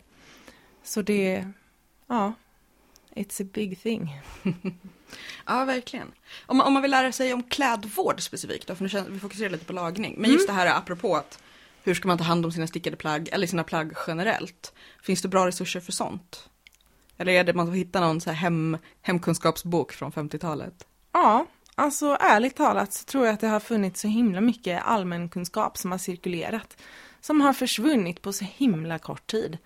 [0.83, 1.47] Så det,
[2.07, 2.33] ja,
[3.15, 4.21] it's a big thing.
[5.45, 6.11] Ja, verkligen.
[6.45, 9.19] Om man, om man vill lära sig om klädvård specifikt då, för nu känner, vi
[9.19, 10.15] fokuserar lite på lagning.
[10.17, 11.39] Men just det här apropå att
[11.83, 14.73] hur ska man ta hand om sina stickade plagg eller sina plagg generellt?
[15.01, 16.49] Finns det bra resurser för sånt?
[17.17, 20.87] Eller är det man får hitta någon så här hem, hemkunskapsbok från 50-talet?
[21.11, 21.45] Ja,
[21.75, 25.91] alltså ärligt talat så tror jag att det har funnits så himla mycket allmänkunskap som
[25.91, 26.77] har cirkulerat.
[27.21, 29.57] Som har försvunnit på så himla kort tid.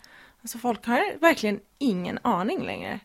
[0.42, 3.00] Alltså folk har verkligen ingen aning längre.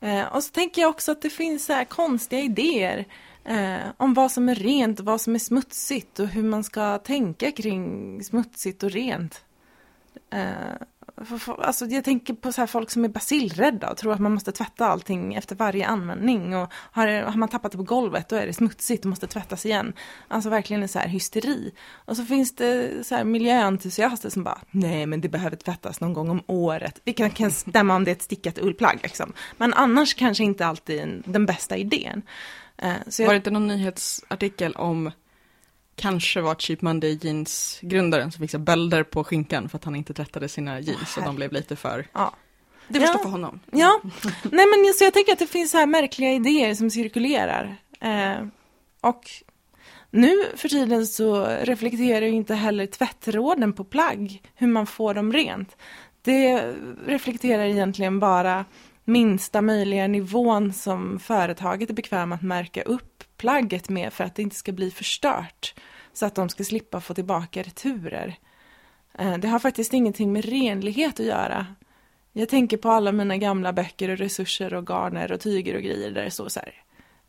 [0.00, 3.04] Eh, och så tänker jag också att det finns så här konstiga idéer
[3.44, 6.98] eh, om vad som är rent och vad som är smutsigt och hur man ska
[6.98, 9.44] tänka kring smutsigt och rent.
[10.30, 10.74] Eh,
[11.58, 14.52] Alltså jag tänker på så här folk som är basilrädda och tror att man måste
[14.52, 16.56] tvätta allting efter varje användning.
[16.56, 19.66] Och har, har man tappat det på golvet då är det smutsigt och måste tvättas
[19.66, 19.92] igen.
[20.28, 21.72] Alltså verkligen en så här hysteri.
[21.92, 26.12] Och så finns det så här miljöentusiaster som bara, nej men det behöver tvättas någon
[26.12, 27.00] gång om året.
[27.04, 29.32] Vi kan, kan stämma om det är ett stickat ullplagg liksom.
[29.56, 32.22] Men annars kanske inte alltid den bästa idén.
[32.76, 35.10] Eh, Var det inte någon nyhetsartikel om
[35.94, 40.48] kanske var Cheap Monday Jeans-grundaren som fick bölder på skinkan för att han inte tvättade
[40.48, 42.06] sina jeans och de blev lite för...
[42.12, 42.34] ja.
[42.88, 43.22] Det förstår Ja.
[43.22, 43.60] för honom.
[43.72, 44.00] Ja,
[44.42, 47.76] nej men så jag tänker att det finns så här märkliga idéer som cirkulerar.
[48.00, 48.46] Eh,
[49.00, 49.30] och
[50.10, 55.32] nu för tiden så reflekterar ju inte heller tvättråden på plagg hur man får dem
[55.32, 55.76] rent.
[56.22, 56.74] Det
[57.06, 58.64] reflekterar egentligen bara
[59.04, 63.09] minsta möjliga nivån som företaget är bekväm att märka upp
[63.40, 65.74] plagget med för att det inte ska bli förstört.
[66.12, 68.34] Så att de ska slippa få tillbaka returer.
[69.18, 71.66] Eh, Det har faktiskt ingenting med renlighet att göra.
[72.32, 76.10] Jag tänker på alla mina gamla böcker och resurser och garner och tyger och grejer
[76.10, 76.74] där det står så här.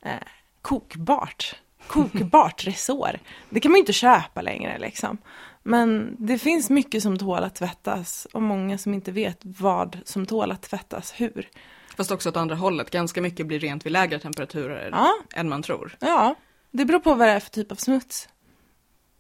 [0.02, 0.28] Eh,
[0.62, 1.56] kokbart.
[1.88, 3.19] Kokbart resår.
[3.50, 5.17] Det kan man ju inte köpa längre liksom.
[5.63, 10.26] Men det finns mycket som tål att tvättas och många som inte vet vad som
[10.26, 11.50] tål att tvättas hur.
[11.97, 15.63] Fast också åt andra hållet, ganska mycket blir rent vid lägre temperaturer Ja, än man
[15.63, 15.97] tror.
[15.99, 16.36] ja.
[16.71, 18.30] Det beror på vad det är för typ av smuts.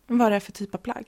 [0.07, 1.05] Vad det är för typ av plagg.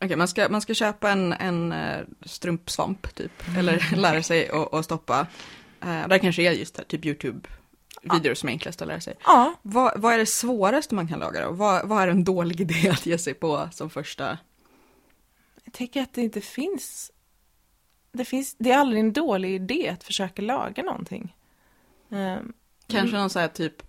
[0.00, 4.84] Okej, man, ska, man ska köpa en, en eh, strumpsvamp typ, eller lära sig att
[4.84, 5.26] stoppa.
[5.84, 9.14] Uh, där kanske är just här, typ YouTube-videor som är enklast att lära sig.
[9.24, 11.52] Ja, Vad, vad är det svåraste man kan laga då?
[11.52, 14.38] Vad, vad är en dålig idé att ge sig på som första?
[15.64, 17.12] jag tänker att det inte finns
[18.12, 21.36] det, finns, det är aldrig en dålig idé att försöka laga någonting.
[22.08, 22.52] Um,
[22.86, 23.82] Kanske någon så här typ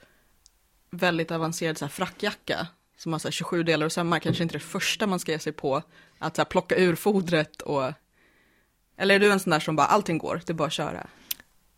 [0.92, 4.56] väldigt avancerad så här frackjacka som har så här 27 delar och sömmar, kanske inte
[4.56, 5.82] det första man ska ge sig på.
[6.20, 7.94] Att så plocka ur fodret och...
[8.98, 11.08] Eller är du en sån där som bara allting går, det är bara att köra?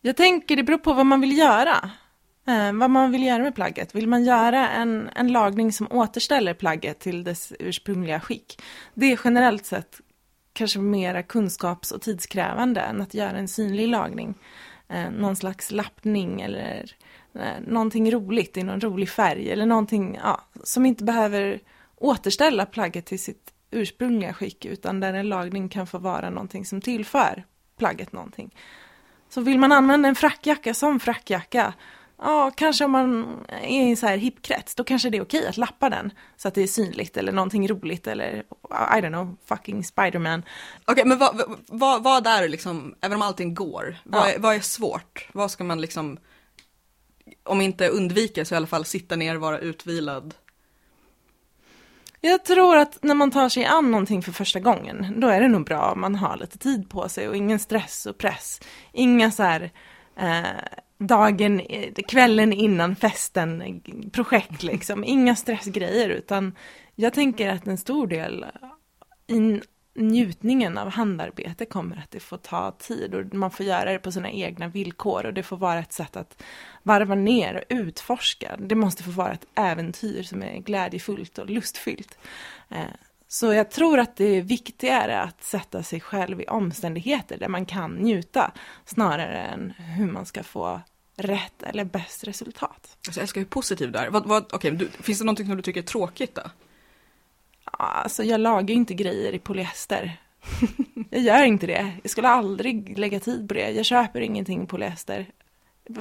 [0.02, 1.92] Jag tänker det beror på vad man vill göra.
[2.48, 3.96] Eh, vad man vill göra med plagget.
[3.96, 8.62] Vill man göra en, en lagning som återställer plagget till dess ursprungliga skick?
[8.94, 10.02] Det är generellt sett
[10.54, 14.36] kanske mera kunskaps och tidskrävande än att göra en synlig lagning.
[14.88, 16.96] Eh, någon slags lappning eller
[17.34, 21.60] eh, någonting roligt i någon rolig färg eller någonting ja, som inte behöver
[21.98, 26.82] återställa plagget till sitt ursprungliga skick utan där en lagning kan få vara någonting som
[26.82, 27.44] tillför
[27.78, 28.56] plagget någonting.
[29.30, 31.74] Så vill man använda en frackjacka som frackjacka
[32.24, 35.48] Ja, kanske om man är i en så här hipkrets, då kanske det är okej
[35.48, 39.38] att lappa den så att det är synligt eller någonting roligt eller I don't know,
[39.46, 40.44] fucking Spiderman.
[40.86, 44.32] Okej, okay, men vad, vad, vad är liksom, även om allting går, vad, ja.
[44.32, 45.28] är, vad är svårt?
[45.34, 46.18] Vad ska man liksom,
[47.44, 50.34] om inte undvika så i alla fall sitta ner och vara utvilad?
[52.22, 55.48] Jag tror att när man tar sig an någonting för första gången, då är det
[55.48, 58.62] nog bra om man har lite tid på sig och ingen stress och press.
[58.92, 59.72] Inga så här
[60.16, 61.62] eh, dagen,
[62.08, 65.04] kvällen innan festen projekt liksom.
[65.04, 66.56] Inga stressgrejer utan
[66.96, 68.46] jag tänker att en stor del
[69.28, 69.62] i
[69.96, 74.12] njutningen av handarbete kommer att det får ta tid och man får göra det på
[74.12, 76.44] sina egna villkor och det får vara ett sätt att
[76.84, 78.58] varva ner och utforska.
[78.60, 82.18] Det måste få vara ett äventyr som är glädjefullt och lustfyllt.
[82.70, 82.84] Eh,
[83.28, 87.66] så jag tror att det är viktigare att sätta sig själv i omständigheter där man
[87.66, 88.52] kan njuta
[88.86, 90.82] snarare än hur man ska få
[91.18, 92.98] rätt eller bäst resultat.
[93.08, 94.10] Alltså, jag älskar hur positiv du är.
[94.10, 96.42] Vad, vad, okay, du, finns det någonting som du tycker är tråkigt då?
[97.64, 100.22] Alltså jag lagar inte grejer i polyester.
[101.10, 101.92] jag gör inte det.
[102.04, 103.72] Jag skulle aldrig lägga tid på det.
[103.72, 105.32] Jag köper ingenting polyester.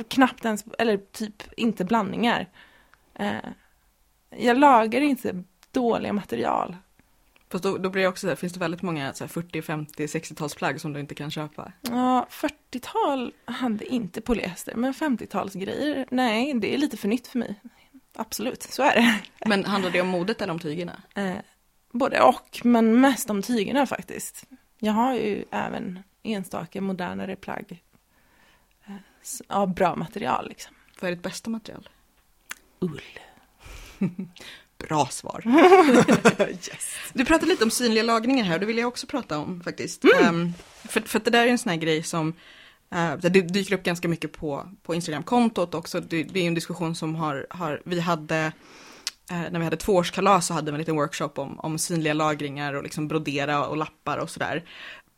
[0.08, 2.48] Knappt ens, eller typ inte blandningar.
[3.14, 3.36] Eh,
[4.36, 6.76] jag lagar inte dåliga material.
[7.50, 9.62] Fast då, då blir det också så här, finns det väldigt många så här, 40,
[9.62, 11.72] 50, 60-talsplagg som du inte kan köpa?
[11.82, 17.60] Ja, 40-tal hade inte polyester, men 50-talsgrejer, nej, det är lite för nytt för mig.
[18.14, 19.20] Absolut, så är det.
[19.48, 21.02] Men handlar det om modet eller om tygerna?
[21.14, 21.36] Eh,
[21.92, 24.44] både och, men mest om tygerna faktiskt.
[24.78, 27.82] Jag har ju även enstaka modernare plagg
[28.86, 28.94] eh,
[29.48, 30.48] av bra material.
[30.48, 30.74] Liksom.
[31.00, 31.88] Vad är ditt bästa material?
[32.78, 33.02] Ull.
[34.88, 35.42] Bra svar.
[36.50, 36.96] yes.
[37.12, 40.04] Du pratade lite om synliga lagningar här det vill jag också prata om faktiskt.
[40.04, 40.34] Mm.
[40.34, 40.54] Um,
[40.88, 42.28] för, för det där är en sån här grej som
[42.94, 46.00] uh, det dyker upp ganska mycket på, på Instagram-kontot också.
[46.00, 48.52] Det, det, är en diskussion som har, har vi hade
[49.32, 52.74] uh, när vi hade tvåårskalas så hade vi en liten workshop om, om synliga lagringar
[52.74, 54.64] och liksom brodera och lappar och sådär.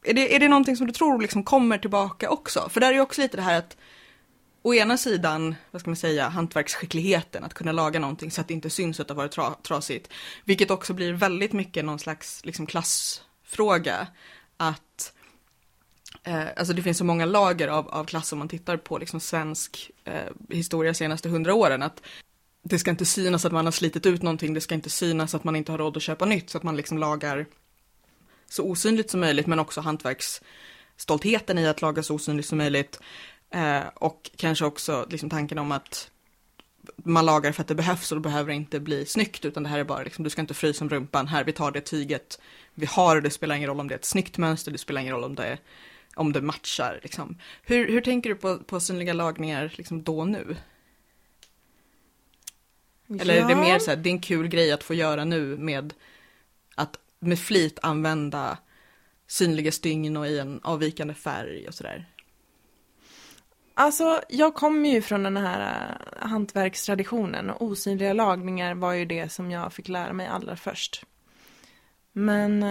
[0.05, 2.68] Är det, är det någonting som du tror liksom kommer tillbaka också?
[2.68, 3.77] För där är ju också lite det här att
[4.62, 8.55] å ena sidan, vad ska man säga, hantverksskickligheten, att kunna laga någonting så att det
[8.55, 10.12] inte syns att det har varit tra trasigt.
[10.44, 14.07] Vilket också blir väldigt mycket någon slags liksom, klassfråga.
[14.57, 15.12] Att
[16.22, 19.20] eh, alltså det finns så många lager av, av klass om man tittar på liksom,
[19.20, 21.83] svensk eh, historia senaste hundra åren.
[21.83, 22.03] Att
[22.62, 25.44] det ska inte synas att man har slitit ut någonting, det ska inte synas att
[25.44, 27.46] man inte har råd att köpa nytt, så att man liksom lagar
[28.48, 33.01] så osynligt som möjligt, men också hantverksstoltheten i att laga så osynligt som möjligt.
[33.52, 36.10] Eh, och kanske också liksom tanken om att
[36.96, 39.78] man lagar för att det behövs och det behöver inte bli snyggt utan det här
[39.78, 42.40] är bara liksom, du ska inte frysa om rumpan, här vi tar det tyget
[42.74, 45.00] vi har och det spelar ingen roll om det är ett snyggt mönster, det spelar
[45.00, 45.58] ingen roll om det,
[46.14, 47.38] om det matchar liksom.
[47.62, 50.56] Hur, hur tänker du på, på synliga lagningar liksom då nu?
[53.20, 53.44] Eller ja.
[53.44, 55.94] är det mer så här, det är en kul grej att få göra nu med
[56.74, 58.58] att med flit använda
[59.26, 62.12] synliga stygn och i en avvikande färg och sådär?
[63.74, 69.32] Alltså, jag kommer ju från den här eh, hantverkstraditionen och osynliga lagningar var ju det
[69.32, 71.04] som jag fick lära mig allra först.
[72.12, 72.62] Men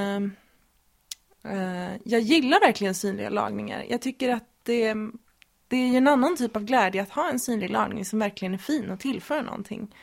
[1.44, 3.86] äh, jag gillar verkligen synliga lagningar.
[3.90, 4.94] Jag tycker att det,
[5.68, 8.58] det är en annan typ av glädje att ha en synlig lagning som verkligen är
[8.58, 9.96] fin och tillför någonting.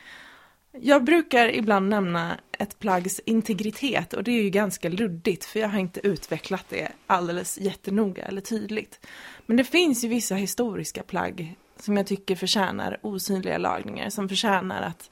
[0.72, 5.68] Jag brukar ibland nämna ett plaggs integritet och det är ju ganska luddigt för jag
[5.68, 9.06] har inte utvecklat det alldeles jättenoga eller tydligt.
[9.48, 14.82] Men det finns ju vissa historiska plagg som jag tycker förtjänar osynliga lagningar, som förtjänar
[14.82, 15.11] att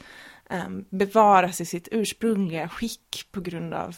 [0.51, 3.97] eh, bevaras i sitt ursprungliga skick på grund av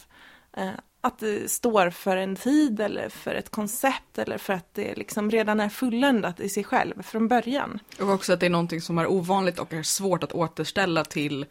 [0.57, 0.69] eh,
[1.01, 5.31] att det står för en tid eller för ett koncept eller för att det liksom
[5.31, 7.79] redan är fulländat i sig själv från början.
[8.01, 11.45] Och också att det är någonting som är ovanligt och är svårt att återställa till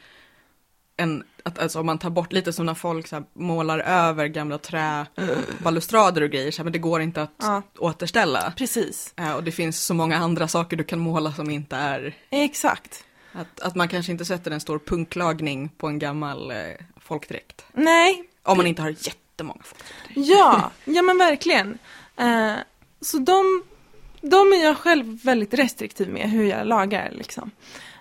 [0.99, 4.27] en, att, alltså om man tar bort lite som när folk så här, målar över
[4.27, 7.63] gamla träbalustrader och grejer, så här, men det går inte att Ja.
[7.79, 8.53] återställa.
[8.57, 9.13] Precis.
[9.17, 13.05] Eh, och det finns så många andra saker du kan måla som inte är, Exakt.
[13.33, 16.57] att, att man kanske inte sätter en stor punklagning på en gammal eh,
[17.01, 17.65] folkdräkt.
[17.73, 19.85] Nej, Om man inte har jättemånga folk.
[20.15, 21.79] Ja, ja men verkligen.
[22.17, 22.53] Eh,
[23.01, 23.63] så de,
[24.21, 27.51] de är jag själv väldigt restriktiv med hur jag lagar liksom.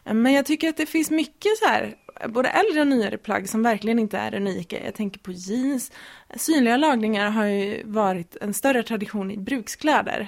[0.05, 1.95] Eh, Men jag tycker att det finns mycket så här,
[2.27, 4.85] både äldre och nyare plagg som verkligen inte är unika.
[4.85, 5.91] Jag tänker på jeans.
[6.35, 10.27] Synliga lagningar har ju varit en större tradition i brukskläder.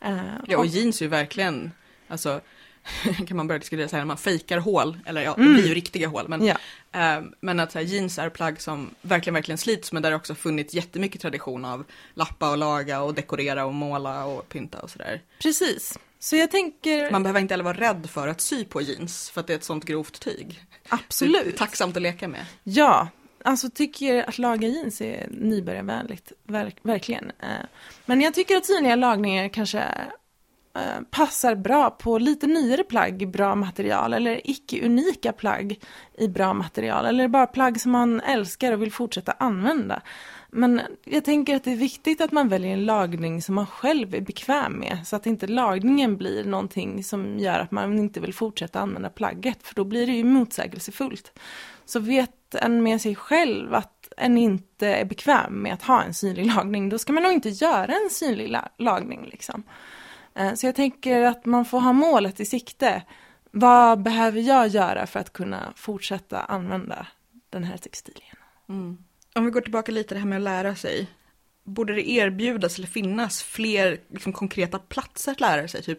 [0.00, 1.72] Eh, Ja, och och- jeans är ju verkligen,
[2.08, 2.40] alltså,
[3.26, 5.74] kan man börja diskutera så här, när man fejkar hål, eller ja, det blir ju
[5.74, 6.56] riktiga hål, men, ja,
[6.92, 10.34] eh, men att här, jeans är plagg som verkligen, verkligen slits, men där det också
[10.34, 15.20] funnits jättemycket tradition av lappa och laga och dekorera och måla och pynta och sådär.
[15.42, 15.98] precis.
[16.18, 19.40] Så jag tänker, Man behöver inte heller vara rädd för att sy på jeans, för
[19.40, 20.62] att det är ett sånt grovt tyg.
[20.82, 21.56] Det är absolut.
[21.56, 22.44] tacksamt att leka med.
[22.62, 23.08] Ja,
[23.44, 27.30] alltså tycker att laga jeans är nybörjarvänligt, verk, verkligen.
[27.40, 27.66] Eh,
[28.04, 29.78] Men jag tycker att synliga lagningar kanske
[30.74, 35.80] eh, passar bra på lite nyare plagg i bra material eller icke-unika plagg
[36.18, 40.02] i bra material eller bara plagg som man älskar och vill fortsätta använda.
[40.56, 44.14] Men jag tänker att det är viktigt att man väljer en lagning som man själv
[44.14, 48.34] är bekväm med så att inte lagningen blir någonting som gör att man inte vill
[48.34, 51.38] fortsätta använda plagget för då blir det ju motsägelsefullt.
[51.84, 56.14] Så vet en med sig själv att en inte är bekväm med att ha en
[56.14, 59.28] synlig lagning, då ska man nog inte göra en synlig lagning.
[59.32, 59.62] Liksom.
[60.34, 63.02] Eh, så jag tänker att man får ha målet i sikte.
[63.50, 67.06] Vad behöver jag göra för att kunna fortsätta använda
[67.50, 68.36] den här textilien?
[68.68, 68.98] Mm.
[69.36, 71.06] Om vi går tillbaka lite det här med att lära sig.
[71.64, 75.82] Borde det erbjudas eller finnas fler liksom, konkreta platser att lära sig?
[75.82, 75.98] Typ,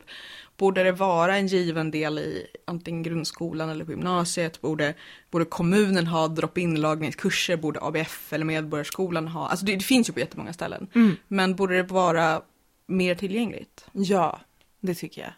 [0.58, 4.62] borde det vara en given del i antingen grundskolan eller på gymnasiet?
[4.62, 4.94] Borde,
[5.32, 7.58] borde kommunen ha drop-in lagningskurser?
[7.58, 9.48] Borde ABF eller Medborgarskolan ha?
[9.50, 10.88] Alltså det, det finns ju på jättemånga ställen.
[11.28, 12.42] Men borde det vara
[12.88, 13.86] mer tillgängligt?
[13.92, 14.42] Ja,
[14.80, 15.34] det tycker jag.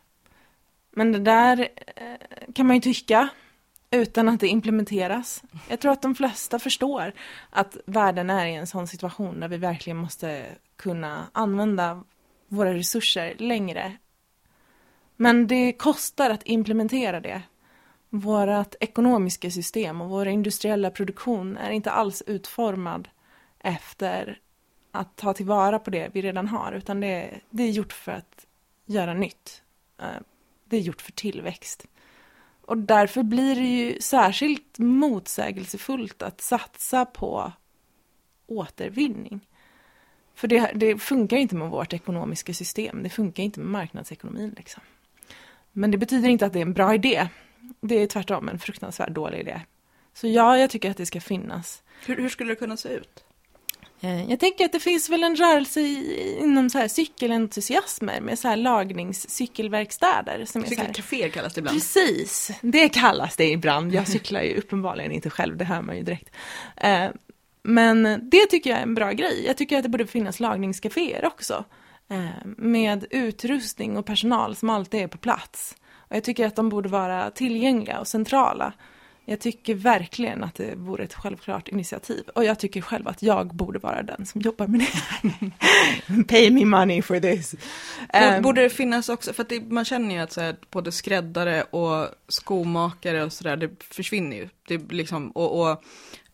[0.92, 3.30] Men det där eh, kan man ju tycka
[3.92, 5.44] utan att det implementeras.
[5.70, 7.14] Jag tror att de flesta förstår
[7.50, 12.04] att världen är i en sån situation där vi verkligen måste kunna använda
[12.48, 13.98] våra resurser längre.
[15.16, 17.42] Men det kostar att implementera det.
[18.10, 23.08] Vårt ekonomiska system och vår industriella produktion är inte alls utformad
[23.60, 24.40] efter
[24.92, 28.46] att ta tillvara på det vi redan har, utan det, det är gjort för att
[28.86, 29.64] göra nytt.
[30.02, 30.22] Eh,
[30.66, 31.88] det är gjort för tillväxt.
[32.70, 37.52] Och därför blir det ju särskilt motsägelsefullt att satsa på
[38.48, 39.40] återvinning.
[40.36, 44.54] För det, det funkar inte med vårt ekonomiska system, det funkar inte med marknadsekonomin.
[44.58, 44.84] Liksom.
[45.72, 47.28] Men det betyder inte att det är en bra idé.
[47.82, 49.62] Det är tvärtom en fruktansvärt dålig idé.
[50.14, 51.84] Så ja, jag tycker att det ska finnas.
[52.06, 53.26] Hur, hur skulle det kunna se ut?
[54.02, 55.82] Eh, Jag tänker att det finns väl en rörelse
[56.42, 60.46] inom så här cykelentusiasmer med så här lagningscykelverkstäder.
[60.46, 61.78] Som är så här, Cykelcaféer kallas det ibland.
[61.78, 63.94] Precis, det kallas det ibland.
[63.94, 66.30] Jag cyklar ju uppenbarligen inte själv, det hör man ju direkt.
[66.78, 67.06] Eh,
[67.64, 69.44] Men det tycker jag är en bra grej.
[69.48, 71.66] Jag tycker att det borde finnas lagningscaféer också.
[72.10, 75.76] eh, Med utrustning och personal som alltid är på plats.
[76.10, 78.74] Och jag tycker att de borde vara tillgängliga och centrala.
[79.30, 82.24] Jag tycker verkligen att det vore ett självklart initiativ.
[82.36, 86.24] Och jag tycker själv att jag borde vara den som jobbar med det.
[86.28, 87.52] Pay me money for this.
[87.52, 87.66] Borde,
[88.10, 90.92] Ehm, borde det finnas också, för att det, man känner ju att så här, både
[90.92, 94.50] skräddare och skomakare och sådär, det försvinner ju.
[94.68, 95.84] Det liksom, och, och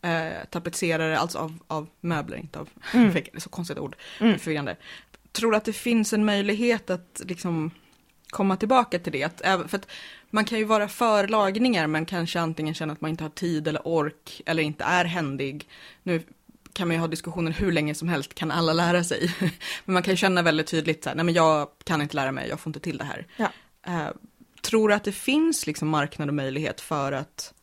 [0.08, 3.14] eh, tapetserare, alltså av, av möbler, inte av Mm.
[3.14, 4.40] det är så konstigt ord, Mm.
[4.40, 4.76] förvirrande.
[5.32, 7.72] Tror du att det finns en möjlighet att liksom
[8.36, 9.24] komma tillbaka till det?
[9.24, 9.88] Att, för att
[10.30, 13.68] man kan ju vara för lagningar men kanske antingen känna att man inte har tid
[13.68, 15.70] eller ork eller inte är händig.
[16.04, 16.24] Nu
[16.74, 19.36] kan man ju ha diskussioner hur länge som helst, kan alla lära sig?
[19.86, 22.32] men man kan ju känna väldigt tydligt så här, nej men jag kan inte lära
[22.32, 23.28] mig, jag får inte till det här.
[23.38, 23.52] Ja.
[23.88, 24.10] Eh,
[24.62, 27.54] tror du att det finns liksom marknad och möjlighet för att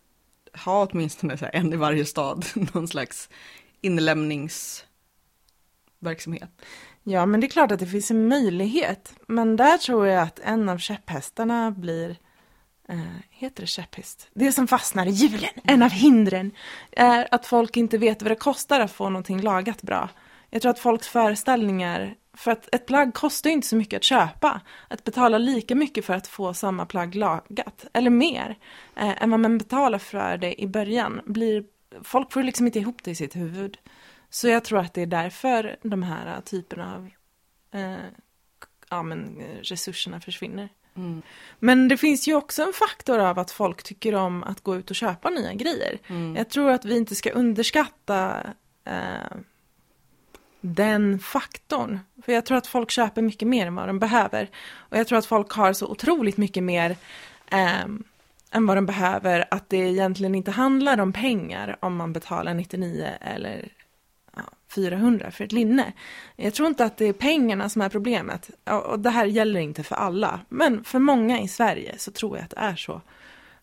[0.64, 3.28] ha åtminstone så här, en i varje stad, någon slags
[3.80, 6.50] inlämningsverksamhet?
[7.04, 9.14] Ja, men det är klart att det finns en möjlighet.
[9.26, 12.16] Men där tror jag att en av käpphästarna blir,
[12.88, 12.98] eh,
[13.30, 14.28] heter det käpphäst?
[14.34, 16.50] Det som fastnar i hjulen, en av hindren,
[16.92, 20.08] är att folk inte vet vad det kostar att få någonting lagat bra.
[20.50, 24.04] Jag tror att folks föreställningar, för att ett plagg kostar ju inte så mycket att
[24.04, 24.60] köpa.
[24.88, 28.58] Att betala lika mycket för att få samma plagg lagat, eller mer,
[28.96, 31.64] eh, än vad man betalar för det i början, blir,
[32.02, 33.79] folk får liksom inte ihop det i sitt huvud.
[34.35, 37.10] Så jag tror att det är därför de här typerna av
[37.80, 37.96] eh,
[38.90, 40.68] ja, men, resurserna försvinner.
[40.96, 41.22] Mm.
[41.58, 44.90] Men det finns ju också en faktor av att folk tycker om att gå ut
[44.90, 45.98] och köpa nya grejer.
[46.06, 46.37] Mm.
[46.37, 48.46] Jag tror att vi inte ska underskatta
[48.85, 49.37] eh,
[50.60, 52.00] den faktorn.
[52.24, 54.50] För jag tror att folk köper mycket mer än vad de behöver.
[54.74, 56.96] Och jag tror att folk har så otroligt mycket mer
[57.50, 57.85] eh,
[58.50, 63.08] än vad de behöver att det egentligen inte handlar om pengar om man betalar 99
[63.20, 63.68] eller
[64.75, 65.92] 400 för ett linne.
[66.37, 68.50] Jag tror inte att det är pengarna som är problemet.
[68.88, 72.44] Och det här gäller inte för alla, men för många i Sverige så tror jag
[72.44, 73.00] att det är så.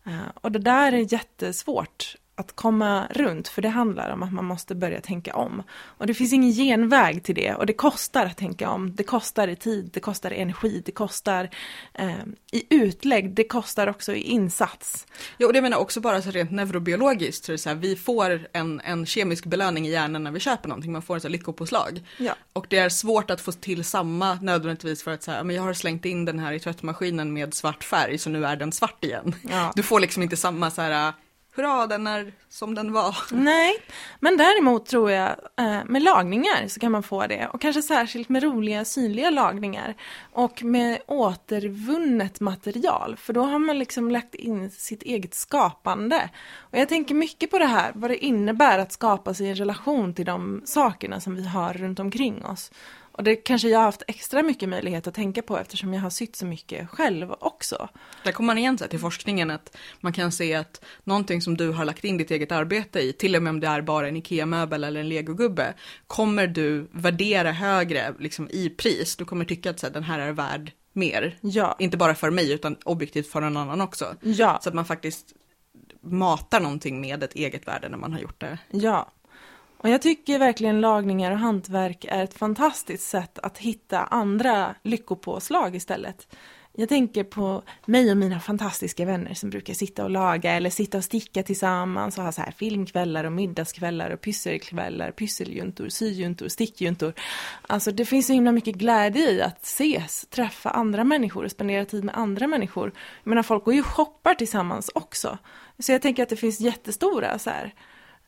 [0.05, 4.45] Eh, och det där är jättesvårt att komma runt, för det handlar om att man
[4.45, 5.63] måste börja tänka om.
[5.97, 8.95] Och det finns ingen genväg till det, och det kostar att tänka om.
[8.95, 11.49] Det kostar i tid, det kostar i energi, det kostar
[11.93, 12.09] eh,
[12.51, 15.07] i utlägg, det kostar också i insats.
[15.37, 18.81] Ja, och det menar också bara så rent neurobiologiskt, så så här, vi får en,
[18.83, 22.03] en kemisk belöning i hjärnan när vi köper någonting, man får en så här lyckopåslag.
[22.17, 22.35] Ja.
[22.53, 25.73] Och det är svårt att få till samma nödvändigtvis för att säga, men jag har
[25.73, 29.35] slängt in den här i tvättmaskinen med svart färg så nu är den svart igen.
[29.49, 29.71] Ja.
[29.75, 31.13] Du får liksom inte samma så här,
[31.59, 33.15] bra den är som den var.
[33.31, 33.73] Nej,
[34.19, 38.29] men däremot tror jag eh, med lagningar så kan man få det och kanske särskilt
[38.29, 39.95] med roliga synliga lagningar
[40.33, 46.29] och med återvunnet material för då har man liksom lagt in sitt eget skapande.
[46.57, 50.13] Och jag tänker mycket på det här, vad det innebär att skapa sig en relation
[50.13, 52.71] till de sakerna som vi har runt omkring oss.
[53.19, 56.09] Och det kanske jag har haft extra mycket möjlighet att tänka på eftersom jag har
[56.09, 57.89] sytt så mycket själv också.
[58.23, 61.85] Där kommer man igen till forskningen att man kan se att någonting som du har
[61.85, 64.83] lagt in ditt eget arbete i, till och med om det är bara en IKEA-möbel
[64.83, 65.73] eller en legogubbe,
[66.07, 69.15] kommer du värdera högre liksom, i pris.
[69.15, 71.37] Du kommer tycka att så här, den här är värd mer.
[71.41, 74.15] Ja, Inte bara för mig utan objektivt för någon annan också.
[74.21, 74.59] ja.
[74.63, 75.33] Så att man faktiskt
[76.01, 78.57] matar någonting med ett eget värde när man har gjort det.
[78.71, 79.11] Ja.
[79.81, 85.75] Och jag tycker verkligen lagningar och hantverk är ett fantastiskt sätt att hitta andra lyckopåslag
[85.75, 86.27] istället.
[86.73, 90.97] Jag tänker på mig och mina fantastiska vänner som brukar sitta och laga eller sitta
[90.97, 97.13] och sticka tillsammans och ha så här filmkvällar och middagskvällar och pysselkvällar, pysseljuntor, syjuntor, stickjuntor.
[97.67, 101.85] Alltså det finns så himla mycket glädje i att ses, träffa andra människor och spendera
[101.85, 102.91] tid med andra människor.
[103.23, 105.37] Jag menar folk går ju och shoppar tillsammans också.
[105.79, 107.73] Så jag tänker att det finns jättestora så här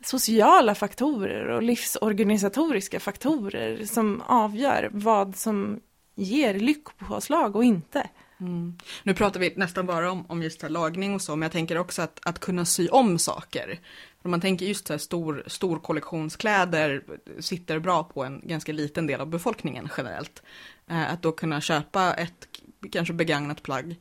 [0.05, 5.79] sociala faktorer och livsorganisatoriska faktorer som avgör vad som
[6.15, 8.09] ger lyckopåslag och inte.
[8.39, 8.77] Mm.
[9.03, 11.77] Nu pratar vi nästan bara om, om just här lagning och så, men jag tänker
[11.77, 13.79] också att, att kunna sy om saker.
[14.23, 17.03] Om man tänker just så här stor, stor kollektionskläder
[17.39, 20.43] sitter bra på en ganska liten del av befolkningen generellt.
[20.87, 22.47] Eh, att då kunna köpa ett
[22.91, 23.95] kanske begagnat plagg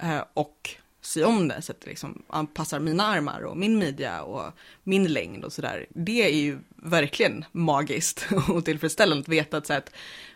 [0.00, 0.70] eh, och
[1.00, 5.12] sy om det så att det liksom anpassar mina armar och min midja och min
[5.12, 5.86] längd och sådär.
[5.88, 9.90] Det är ju verkligen magiskt och tillfredsställande att veta att, så att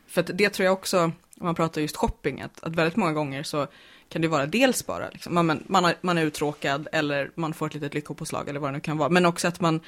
[0.06, 3.12] för att det tror jag också, om man pratar just shopping, att, att väldigt många
[3.12, 3.66] gånger så
[4.08, 7.54] kan det vara dels bara, liksom, man, man, man, har, man är uttråkad eller man
[7.54, 9.80] får ett litet lyckopåslag eller vad det nu kan vara, men också att man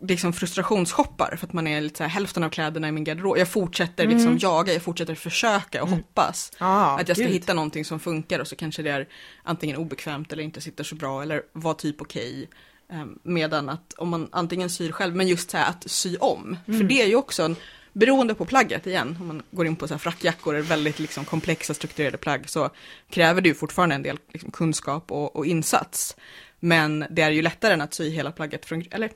[0.00, 3.38] liksom frustrationsshoppar för att man är lite så här, hälften av kläderna i min garderob.
[3.38, 7.34] Jag fortsätter liksom jaga, jag fortsätter försöka och hoppas Ja, att jag ska gud.
[7.34, 9.08] hitta någonting som funkar och så kanske det är
[9.42, 12.48] antingen obekvämt eller inte sitter så bra eller var typ okej.
[12.92, 16.56] Ehm, Medan att om man antingen syr själv, men just så här att sy om.
[16.66, 17.56] För det är ju också en,
[17.92, 21.74] beroende på plagget igen, om man går in på så här frackjackor, väldigt liksom komplexa
[21.74, 22.70] strukturerade plagg, så
[23.10, 26.16] kräver det ju fortfarande en del liksom kunskap och, och insats.
[26.60, 29.10] Men det är ju lättare än att sy hela plagget från, eller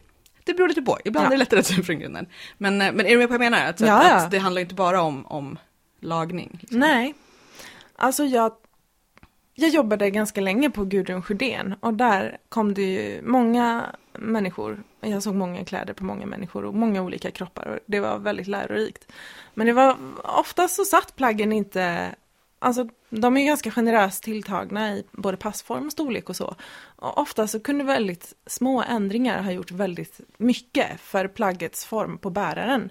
[0.44, 1.28] det beror lite på, ibland Ja.
[1.28, 2.26] är det lättare att sy från grunden.
[2.58, 3.66] Men, eh, men är du med på vad jag menar?
[3.66, 4.14] Att, Ja, att, ja.
[4.16, 5.58] att det handlar inte bara om, om
[6.00, 6.58] lagning.
[6.60, 6.78] Liksom.
[6.78, 7.14] Nej.
[7.96, 8.52] Alltså jag,
[9.54, 14.82] jag jobbade ganska länge på Gudrun Sjödén och där kom det ju många människor.
[15.00, 18.46] Jag såg många kläder på många människor och många olika kroppar och det var väldigt
[18.46, 19.12] lärorikt.
[19.54, 22.14] Men det var oftast så satt plaggen inte
[22.62, 26.54] Alltså, de är ganska generöst tilltagna i både passform, storlek och så.
[26.96, 32.30] Och ofta så kunde väldigt små ändringar ha gjort väldigt mycket för plaggets form på
[32.30, 32.90] bäraren.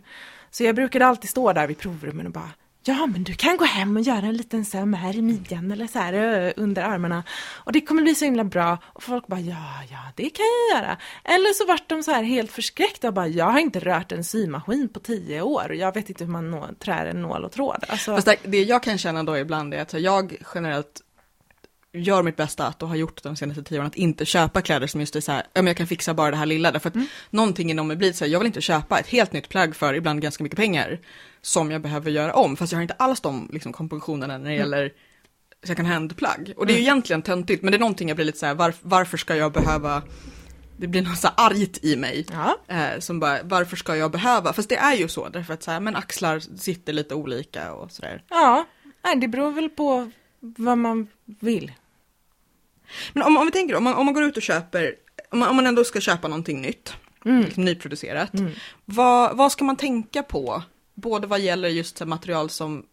[0.52, 2.52] Så jag brukade alltid stå där vid provrummen och bara
[2.90, 5.88] Ja, men du kan gå hem och göra en liten söm här i midjan eller
[5.88, 7.24] så här ö, under armarna.
[7.54, 8.78] Och det kommer bli så himla bra.
[8.84, 10.98] Och folk bara, ja, ja, det kan jag göra.
[11.24, 14.24] Eller så vart de så här helt förskräckta och bara, jag har inte rört en
[14.24, 15.70] symaskin på tio år.
[15.70, 17.84] Och jag vet inte hur man nå, trär en nål och tråd.
[17.88, 21.02] Alltså, Fast det, jag kan känna då ibland är att jag generellt
[21.94, 24.88] gör mitt bästa att och har gjort de senaste tio åren att inte köpa kläder
[24.88, 26.72] som just är så här, ja men jag kan fixa bara det här lilla.
[26.72, 26.96] Därför att
[27.30, 29.94] någonting inom mig blir så här, jag vill inte köpa ett helt nytt plagg för
[29.94, 31.00] ibland ganska mycket pengar
[31.42, 32.58] som jag behöver göra om.
[32.58, 34.92] Fast jag har inte alls de liksom, kompositionerna när det gäller
[35.64, 36.54] second hand-plagg.
[36.58, 38.56] Och det är ju egentligen töntigt, men det är någonting jag blir lite så här,
[38.56, 40.04] varf- varför ska jag behöva
[40.78, 42.26] det blir något så argt i mig.
[42.32, 42.58] ja.
[42.76, 44.54] Eh, som bara, varför ska jag behöva?
[44.54, 47.92] Fast det är ju så, därför att så här, men axlar sitter lite olika och
[47.92, 48.24] sådär.
[48.30, 48.66] Ja,
[49.04, 51.72] nej, det beror väl på vad man vill.
[53.14, 54.96] Men om, om vi tänker om man, om man går ut och köper,
[55.32, 56.94] om man, om man ändå ska köpa någonting nytt,
[57.26, 57.42] Mm.
[57.42, 58.52] liksom nyproducerat, Mm.
[58.86, 60.64] vad, vad ska man tänka på?
[61.02, 62.86] Både vad gäller just material som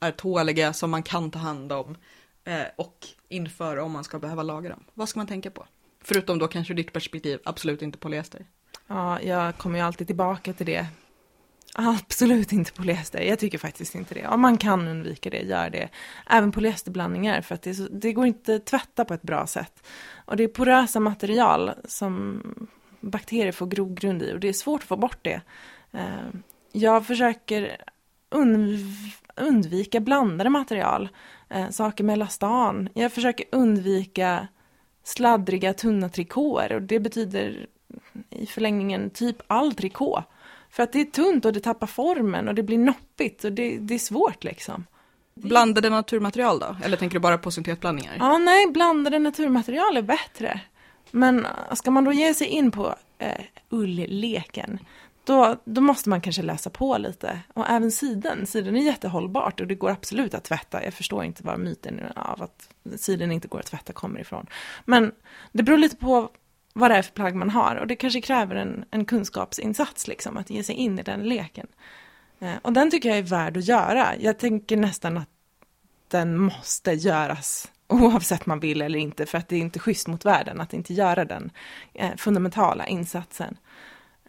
[0.00, 1.96] är tåliga, som man kan ta hand om,
[2.44, 4.84] eh, och inför om man ska behöva laga dem.
[4.94, 5.66] Vad ska man tänka på?
[6.00, 8.46] Förutom då kanske ditt perspektiv, absolut inte polyester.
[8.86, 10.86] Ja, jag kommer ju alltid tillbaka till det.
[11.74, 13.20] Absolut inte polyester.
[13.20, 14.26] Jag tycker faktiskt inte det.
[14.26, 15.88] Om man kan undvika det, gör det.
[16.26, 19.86] Även polyesterblandningar, för att det, så, det går inte att tvätta på ett bra sätt.
[20.24, 22.42] Och det är porösa material som
[23.00, 25.40] bakterier får grogrund i och det är svårt att få bort det.
[25.92, 26.28] Eh,
[26.72, 27.76] jag försöker
[28.30, 31.08] undv- undvika blandade material,
[31.50, 32.88] eh, saker med elastan.
[32.94, 34.48] Jag försöker undvika
[35.04, 37.66] sladdriga, tunna trikåer och det betyder
[38.30, 40.24] i förlängningen typ all trikå.
[40.70, 43.78] För att det är tunt och det tappar formen och det blir noppigt och det,
[43.78, 44.86] det är svårt liksom.
[45.34, 46.76] Blandade naturmaterial då?
[46.84, 48.16] Eller tänker du bara på syntetblandningar?
[48.18, 50.60] Ja, nej, blandade naturmaterial är bättre.
[51.10, 54.78] Men ska man då ge sig in på eh, ullleken,
[55.28, 57.40] då, då måste man kanske läsa på lite.
[57.54, 60.84] Och även siden, siden är jättehållbart och det går absolut att tvätta.
[60.84, 62.68] Jag förstår inte var myten av att
[63.00, 64.46] siden inte går att tvätta kommer ifrån.
[64.84, 65.12] Men
[65.52, 66.30] det beror lite på
[66.72, 70.36] vad det är för plagg man har och det kanske kräver en, en kunskapsinsats liksom,
[70.36, 71.66] att ge sig in i den leken.
[72.38, 74.16] Eh, och den tycker jag är värd att göra.
[74.18, 75.28] Jag tänker nästan att
[76.08, 80.24] den måste göras oavsett man vill eller inte för att det är inte schysst mot
[80.24, 81.50] världen att inte göra den
[81.94, 83.56] eh, fundamentala insatsen.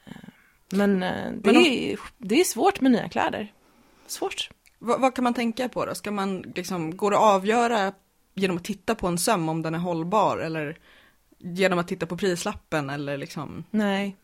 [0.06, 0.30] Eh,
[0.72, 3.54] men eh, det, Men om- är, det är svårt med nya kläder.
[4.08, 4.50] Svårt.
[4.80, 5.96] Vad, vad kan man tänka på då?
[5.96, 7.94] Ska man liksom, går det att avgöra
[8.36, 10.78] genom att titta på en söm om den är hållbar eller
[11.38, 13.64] genom att titta på prislappen eller liksom?
[13.72, 14.16] Nej.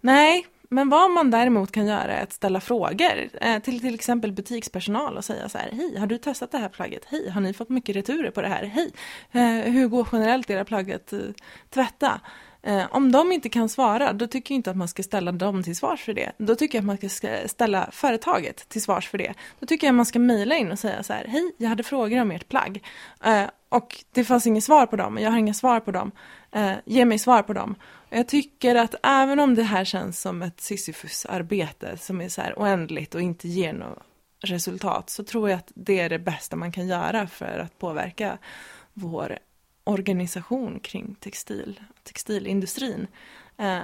[0.00, 4.32] Nej, men vad man däremot kan göra är att ställa frågor eh, till till exempel
[4.32, 7.04] butikspersonal och säga så här, hej, har du testat det här plagget?
[7.06, 8.64] Hej, har ni fått mycket returer på det här?
[8.64, 8.92] Hej,
[9.32, 11.18] eh, hur går generellt era plagg att eh,
[11.70, 12.20] tvätta?
[12.62, 15.62] Eh, om de inte kan svara, då tycker jag inte att man ska ställa dem
[15.62, 16.32] till svars för det.
[16.38, 19.34] Då tycker jag att man ska ställa företaget till svars för det.
[19.60, 21.82] Då tycker jag att man ska mejla in och säga så här, hej, jag hade
[21.82, 22.84] frågor om ert plagg.
[23.24, 26.12] Eh, och det fanns inget svar på dem, jag har inga svar på dem.
[26.52, 27.74] Eh, ge mig svar på dem.
[27.82, 32.40] Och Jag tycker att även om det här känns som ett Sisyfus-arbete som är så
[32.40, 34.02] här oändligt och inte ger något
[34.42, 38.38] resultat så tror jag att det är det bästa man kan göra för att påverka
[38.92, 39.38] vår
[39.84, 43.06] organisation kring textil, textilindustrin.
[43.56, 43.80] Eh,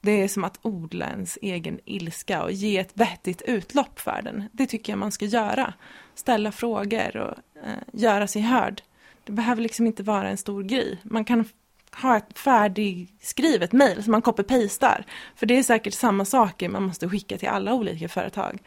[0.00, 4.44] det är som att odla ens egen ilska och ge ett vettigt utlopp för den.
[4.52, 5.74] Det tycker jag man ska göra.
[6.14, 8.82] Ställa frågor och eh, göra sig hörd.
[9.24, 10.98] Det behöver liksom inte vara en stor grej.
[11.02, 11.44] Man kan
[11.92, 15.04] ha ett färdigskrivet mejl som man copy-pastar.
[15.36, 18.58] För det är säkert samma saker man måste skicka till alla olika företag.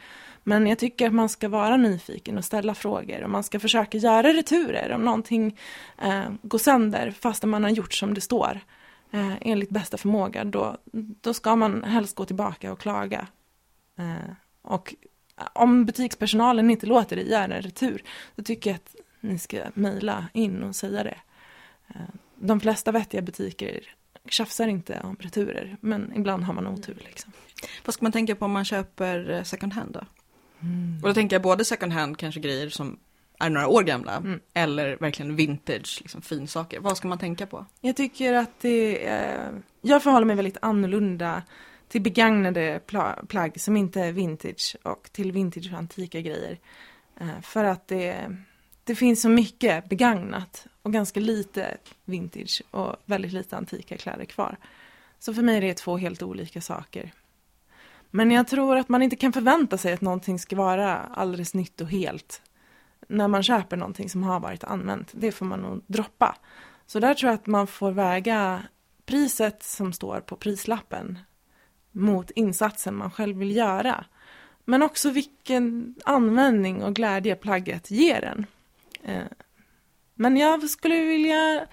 [0.44, 3.98] Men jag tycker att man ska vara nyfiken och ställa frågor och man ska försöka
[3.98, 5.58] göra returer om någonting
[6.02, 8.60] eh, går sönder fastän man har gjort som det står
[9.10, 10.44] eh, enligt bästa förmåga.
[10.44, 13.26] Då, då ska man helst gå tillbaka och klaga.
[13.98, 14.32] Eh,
[14.62, 14.94] och
[15.52, 18.02] om butikspersonalen inte låter dig göra en retur,
[18.34, 21.18] då tycker jag att ni ska mejla in och säga det.
[21.88, 23.80] Eh, De flesta vettiga butiker
[24.28, 27.02] tjafsar inte om returer, men ibland har man otur.
[27.04, 27.32] Liksom.
[27.84, 30.00] Vad ska man tänka på om man köper eh, second hand då?
[31.02, 32.98] Och då tänker jag både second hand, kanske grejer som
[33.38, 34.40] är några år gamla, Mm.
[34.54, 36.80] eller verkligen vintage, liksom finsaker.
[36.80, 37.66] Vad ska man tänka på?
[37.80, 39.62] Jag tycker att det är...
[39.82, 41.42] Jag förhåller mig väldigt annorlunda
[41.88, 46.58] till begagnade pla- plagg som inte är vintage och till vintage och antika grejer.
[47.20, 48.36] Eh, För att det,
[48.84, 54.56] det finns så mycket begagnat och ganska lite vintage och väldigt lite antika kläder kvar.
[55.18, 57.12] Så för mig är det två helt olika saker.
[58.16, 61.80] Men jag tror att man inte kan förvänta sig att någonting ska vara alldeles nytt
[61.80, 62.42] och helt
[63.08, 65.10] när man köper någonting som har varit använt.
[65.12, 66.36] Det får man nog droppa.
[66.86, 68.62] Så där tror jag att man får väga
[69.06, 71.18] priset som står på prislappen
[71.92, 74.04] mot insatsen man själv vill göra.
[74.64, 78.46] Men också vilken användning och glädje plagget ger en.
[79.02, 79.26] Eh,
[80.14, 81.66] men jag skulle vilja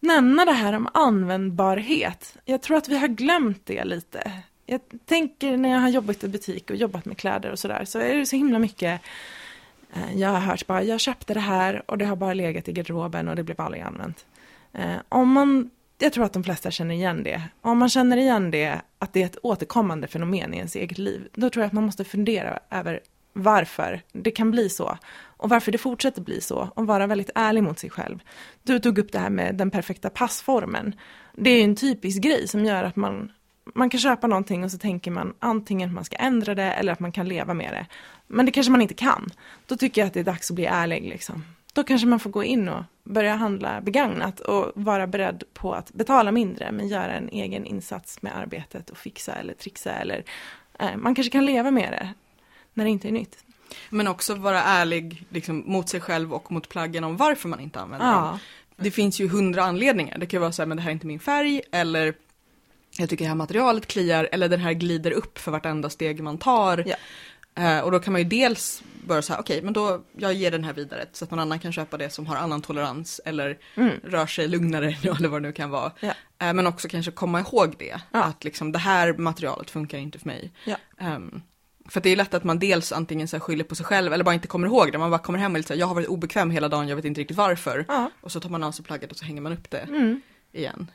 [0.00, 2.36] nämna det här om användbarhet.
[2.44, 4.42] Jag tror att vi har glömt det lite.
[4.70, 7.98] Jag tänker när jag har jobbat i butik och jobbat med kläder och sådär så
[7.98, 9.00] är det så himla mycket
[9.92, 12.72] eh, jag har hört bara, jag köpte det här och det har bara legat i
[12.72, 14.26] garderoben och det blev aldrig använt.
[14.72, 17.42] Eh, om man, jag tror att de flesta känner igen det.
[17.60, 21.28] Om man känner igen det, att det är ett återkommande fenomen i ens eget liv,
[21.34, 23.00] då tror jag att man måste fundera över
[23.32, 27.62] varför det kan bli så och varför det fortsätter bli så och vara väldigt ärlig
[27.62, 28.18] mot sig själv.
[28.62, 30.94] Du tog upp det här med den perfekta passformen.
[31.36, 33.32] Det är ju en typisk grej som gör att man,
[33.74, 36.92] man kan köpa någonting och så tänker man antingen att man ska ändra det eller
[36.92, 37.86] att man kan leva med det.
[38.26, 39.30] Men det kanske man inte kan.
[39.66, 41.44] Då tycker jag att det är dags att bli ärlig liksom.
[41.72, 45.92] då kanske man får gå in och börja handla begagnat och vara beredd på att
[45.92, 50.24] betala mindre men göra en egen insats med arbetet och fixa eller trixa eller
[50.78, 52.08] eh, man kanske kan leva med det
[52.74, 53.44] när det inte är nytt.
[53.90, 57.80] Men också vara ärlig liksom, mot sig själv och mot plaggen om varför man inte
[57.80, 58.16] använder dem.
[58.16, 58.38] Ja,
[58.76, 60.18] Det finns ju hundra anledningar.
[60.18, 62.14] Det kan vara så här, men det här är inte min färg eller
[62.98, 66.38] jag tycker det här materialet kliar eller den här glider upp för vartenda steg man
[66.38, 66.84] tar.
[66.86, 66.96] Ja.
[67.62, 70.50] Eh, och då kan man ju dels börja så här, okej, men då jag ger
[70.50, 73.58] den här vidare så att någon annan kan köpa det som har annan tolerans eller
[73.74, 74.00] Mm.
[74.04, 75.92] rör sig lugnare eller vad det nu kan vara.
[76.00, 76.08] Ja.
[76.38, 78.22] Eh, men också kanske komma ihåg det, Ja.
[78.24, 80.52] att liksom det här materialet funkar inte för mig.
[80.98, 81.42] Ehm,
[81.88, 84.34] för det är lätt att man dels antingen så skyller på sig själv eller bara
[84.34, 84.98] inte kommer ihåg det.
[84.98, 86.96] Man bara kommer hem och lite så här, jag har varit obekväm hela dagen, jag
[86.96, 87.84] vet inte riktigt varför.
[88.20, 90.20] Och så tar man av sig plagget och så hänger man upp det Mm.
[90.52, 90.90] igen.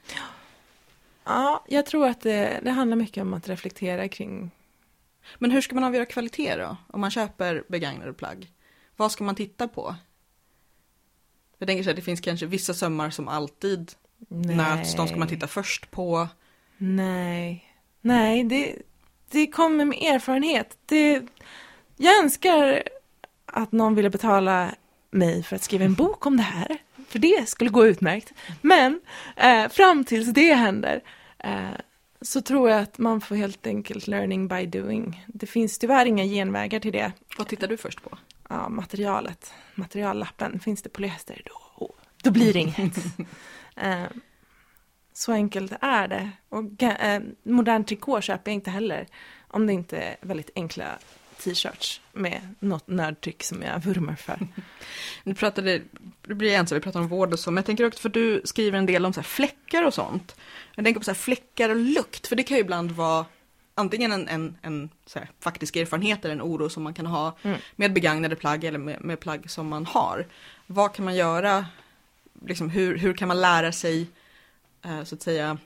[1.25, 4.51] Ja jag tror att det, det handlar mycket om att reflektera kring
[5.37, 6.77] Men hur ska man avgöra kvalitet då?
[6.87, 8.51] Om man köper begagnade plagg.
[8.95, 9.95] Vad ska man titta på?
[11.57, 13.91] Jag tänker så här, det finns kanske vissa sömmar som alltid
[14.27, 16.27] nöts, de ska man titta först på.
[16.77, 17.71] Nej,
[18.01, 18.75] nej, det,
[19.29, 20.77] det kommer med erfarenhet.
[20.85, 21.21] Det,
[21.97, 22.83] jag önskar
[23.45, 24.75] att någon ville betala
[25.11, 26.77] mig för att skriva en bok om det här.
[27.07, 28.33] För det skulle gå utmärkt.
[28.61, 29.01] Men
[29.35, 31.01] eh, fram tills det händer
[31.39, 31.69] eh,
[32.21, 35.25] så tror jag att man får helt enkelt learning by doing.
[35.27, 37.11] Det finns tyvärr inga genvägar till det.
[37.37, 38.17] Vad tittar du först på?
[38.49, 41.89] Ja, materialet, materiallappen, finns det polyester då,
[42.23, 42.97] då blir det inget.
[43.75, 44.03] eh,
[45.13, 46.31] så enkelt är det.
[46.49, 49.07] Och eh, modern trikå köper jag inte heller
[49.47, 50.85] om det inte är väldigt enkla
[51.43, 54.39] t-shirts med något nördtryck som jag vurmar för.
[55.23, 55.81] Vi pratade,
[56.21, 58.41] det blir så, vi pratar om vård och så, men jag tänker också för du
[58.45, 60.35] skriver en del om så här fläckar och sånt.
[60.75, 63.25] Jag tänker på så här fläckar och lukt, för det kan ju ibland vara
[63.75, 67.59] antingen en, en, en här, faktisk erfarenhet eller en oro som man kan ha Mm.
[67.75, 70.27] med begagnade plagg eller med, med plagg som man har.
[70.67, 71.65] Vad kan man göra,
[72.45, 74.07] liksom, hur, hur kan man lära sig,
[74.85, 75.57] eh, så att säga,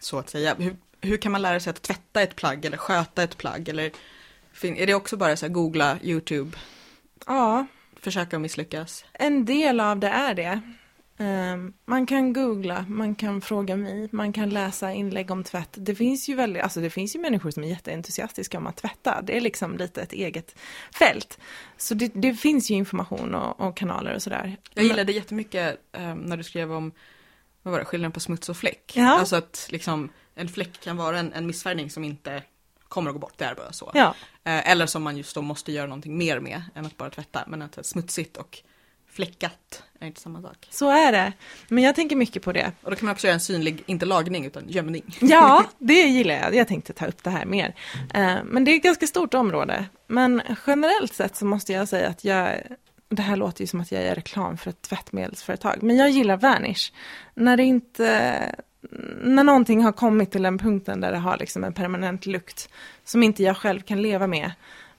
[0.00, 3.22] så att säga, hur, hur kan man lära sig att tvätta ett plagg eller sköta
[3.22, 3.90] ett plagg eller
[4.64, 6.58] är det också bara så här googla, YouTube,
[7.26, 7.66] Ja,
[8.00, 9.04] försöka misslyckas?
[9.12, 10.60] en del av det är det.
[11.18, 15.68] Ehm, man kan googla, man kan fråga mig, man kan läsa inlägg om tvätt.
[15.72, 19.22] Det finns ju väldigt, alltså det finns ju människor som är jätteentusiastiska om att tvätta.
[19.22, 20.54] Det är liksom lite ett eget
[20.98, 21.38] fält.
[21.76, 24.56] Så det, det finns ju information och, och kanaler och sådär.
[24.74, 26.92] Jag gillade jättemycket eh, när du skrev om,
[27.62, 28.92] vad var det, skillnaden på smuts och fläck.
[28.96, 29.18] Ja.
[29.18, 32.42] Alltså att liksom, en fläck kan vara en, en missfärgning som inte
[32.88, 33.90] kommer att gå bort, det är bara så.
[33.94, 34.14] Ja,
[34.44, 37.44] Eh, eller som man just då måste göra någonting mer med än att bara tvätta.
[37.46, 38.58] Men att det är smutsigt och
[39.10, 40.66] fläckat är inte samma sak.
[40.70, 41.32] så är det.
[41.68, 42.72] Men jag tänker mycket på det.
[42.82, 45.16] Och då kan man också göra en synlig, inte lagning utan gömning.
[45.20, 46.54] Ja, det gillar jag.
[46.54, 47.74] Jag tänkte ta upp det här mer.
[48.14, 49.84] Eh, Men det är ett ganska stort område.
[50.06, 52.60] Men generellt sett så måste jag säga att jag,
[53.08, 56.36] det här låter ju som att jag gör reklam för ett tvättmedelsföretag, men jag gillar
[56.36, 56.92] Vanish.
[57.34, 58.40] När det inte,
[59.22, 62.68] när någonting har kommit till den punkten där det har liksom en permanent lukt
[63.04, 64.50] som inte jag själv kan leva med,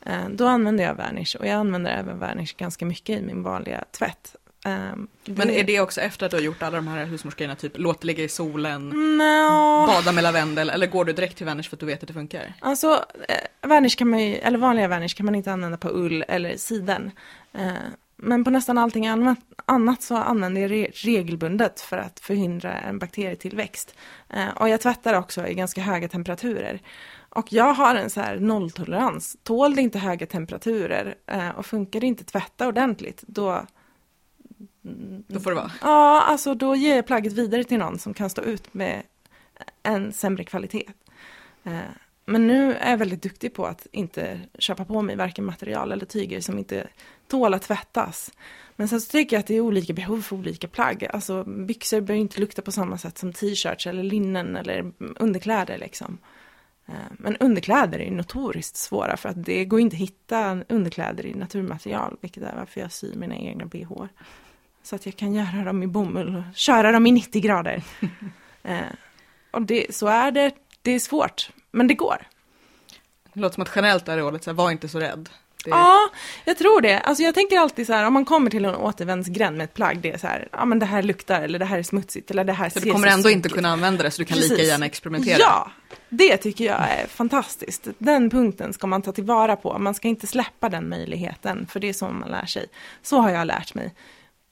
[0.06, 1.36] eh, då använder jag Vanish.
[1.40, 4.36] Och jag använder även Vanish ganska mycket i min vanliga tvätt.
[4.66, 7.74] Eh, Men är det också efter att du har gjort alla de här husmorsgrejerna, typ
[7.76, 9.86] låt det ligga i solen, Nå.
[9.88, 12.14] bada med lavendel, eller går du direkt till Vanish för att du vet att det
[12.14, 12.54] funkar?
[12.60, 16.58] Alltså, eh, kan man ju, eller vanliga vanish kan man inte använda på ull eller
[16.58, 17.12] siden.
[17.54, 17.72] Eh,
[18.18, 23.00] men på nästan allting annat, annat så använder jag re, regelbundet för att förhindra en
[23.00, 23.96] bakterietillväxt.
[24.30, 26.82] Eh, och jag tvättar också i ganska höga temperaturer.
[27.30, 29.38] Och jag har en så här nolltolerans.
[29.44, 33.66] Tål det inte höga temperaturer eh, och funkar det inte tvätta ordentligt, då,
[35.28, 35.72] Då får det vara.
[35.82, 39.04] Ja, alltså då ger jag plagget vidare till någon som kan stå ut med
[39.84, 40.86] en sämre kvalitet.
[41.64, 41.80] Eh,
[42.30, 46.06] Men nu är jag väldigt duktig på att inte köpa på mig varken material eller
[46.06, 46.88] tyger som inte
[47.28, 48.32] tål att tvättas.
[48.76, 51.08] Men sen så tycker jag att det är olika behov för olika plagg.
[51.14, 56.18] Alltså byxor bör inte lukta på samma sätt som t-shirts eller linnen eller underkläder liksom.
[56.88, 61.34] Eh, Men underkläder är notoriskt svåra för att det går inte att hitta underkläder i
[61.34, 64.06] naturmaterial, vilket är varför jag syr mina egna bh.
[64.84, 67.84] Så att jag kan göra dem i bomull och köra dem i 90 grader.
[68.64, 68.80] eh,
[69.52, 70.52] och det, så är det,
[70.88, 72.28] det är svårt, men det går.
[73.34, 75.30] Det låter som att generellt är rådet så här, var inte så rädd.
[75.64, 75.98] Det, Ja,
[76.46, 77.00] jag tror det.
[77.00, 80.00] Alltså jag tänker alltid så här, om man kommer till en återvändsgränd med ett plagg,
[80.02, 82.44] det är så här, ja men det här luktar, eller det här är smutsigt, eller
[82.44, 84.26] det här Så ser du kommer så ändå inte sunkigt kunna använda det så du
[84.26, 84.68] kan lika Precis.
[84.68, 85.38] gärna experimentera.
[85.40, 85.72] Ja,
[86.10, 87.88] det tycker jag är fantastiskt.
[87.98, 89.78] Den punkten ska man ta tillvara på.
[89.80, 92.66] Man ska inte släppa den möjligheten, för det är så man lär sig.
[93.02, 93.94] Så har jag lärt mig.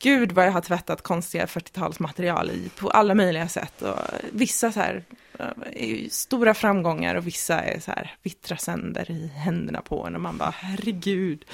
[0.06, 3.82] Gud vad jag har tvättat konstiga 40-talsmaterial i på alla möjliga sätt.
[3.82, 4.00] Och
[4.32, 5.04] vissa så här
[5.40, 10.16] eh, är stora framgångar och vissa är så här vittra sönder i händerna på en
[10.16, 11.46] och man bara herregud.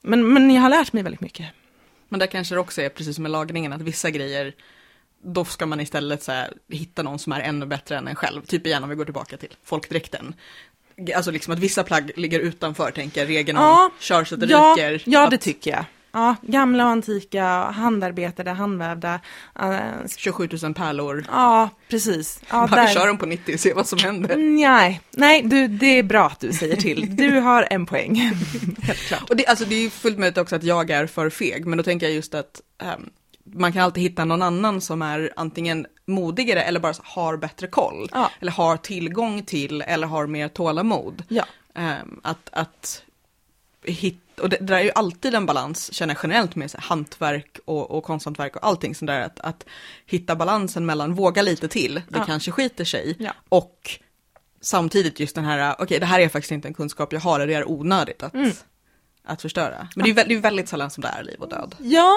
[0.00, 1.46] Men, men jag har lärt mig väldigt mycket.
[2.08, 4.52] Men där kanske det också är precis som med lagningen, att vissa grejer,
[5.24, 8.42] då ska man istället så här, hitta någon som är ännu bättre än en själv.
[8.46, 10.34] Typ igen om vi går tillbaka till folkdräkten.
[11.16, 13.90] Alltså liksom att vissa plagg ligger utanför, tänker regeln om Ja.
[14.00, 15.02] kör så att det Ja, ryker.
[15.06, 15.84] ja, att det tycker jag.
[16.14, 19.20] Ja, gamla och antika, handarbetade, handvävda.
[19.60, 19.80] eh,
[20.16, 21.24] 27 000 pärlor.
[21.30, 22.40] ja, precis.
[22.50, 24.36] Ja, Bara kör dem på 90 och se vad som händer.
[24.36, 27.16] Nej, nej du, det är bra att du säger till.
[27.16, 28.14] Du har en poäng.
[28.82, 29.30] Helt klart.
[29.30, 31.84] Och det, alltså, det är fullt möjligt också att jag är för feg, men då
[31.84, 33.10] tänker jag just att ehm,
[33.44, 38.08] man kan alltid hitta någon annan som är antingen modigare eller bara har bättre koll.
[38.12, 38.30] Ja.
[38.40, 41.22] Eller har tillgång till eller har mer tålamod.
[41.28, 41.44] Ja.
[41.74, 43.02] Ehm, att, att
[43.86, 46.76] hitta, och det, det där är ju alltid en balans, känner jag generellt med så
[46.78, 49.64] här, hantverk och, och konsthantverk och allting sånt där, att, att
[50.06, 52.24] hitta balansen mellan våga lite till, det Ja.
[52.24, 53.32] kanske skiter sig, Ja.
[53.48, 53.90] och
[54.60, 57.54] samtidigt just den här, okej det här är faktiskt inte en kunskap jag har, det
[57.54, 58.50] är onödigt att, Mm.
[59.24, 59.88] att förstöra.
[59.96, 61.74] Men det är det är väldigt sällan som det är liv och död.
[61.78, 62.14] Ja,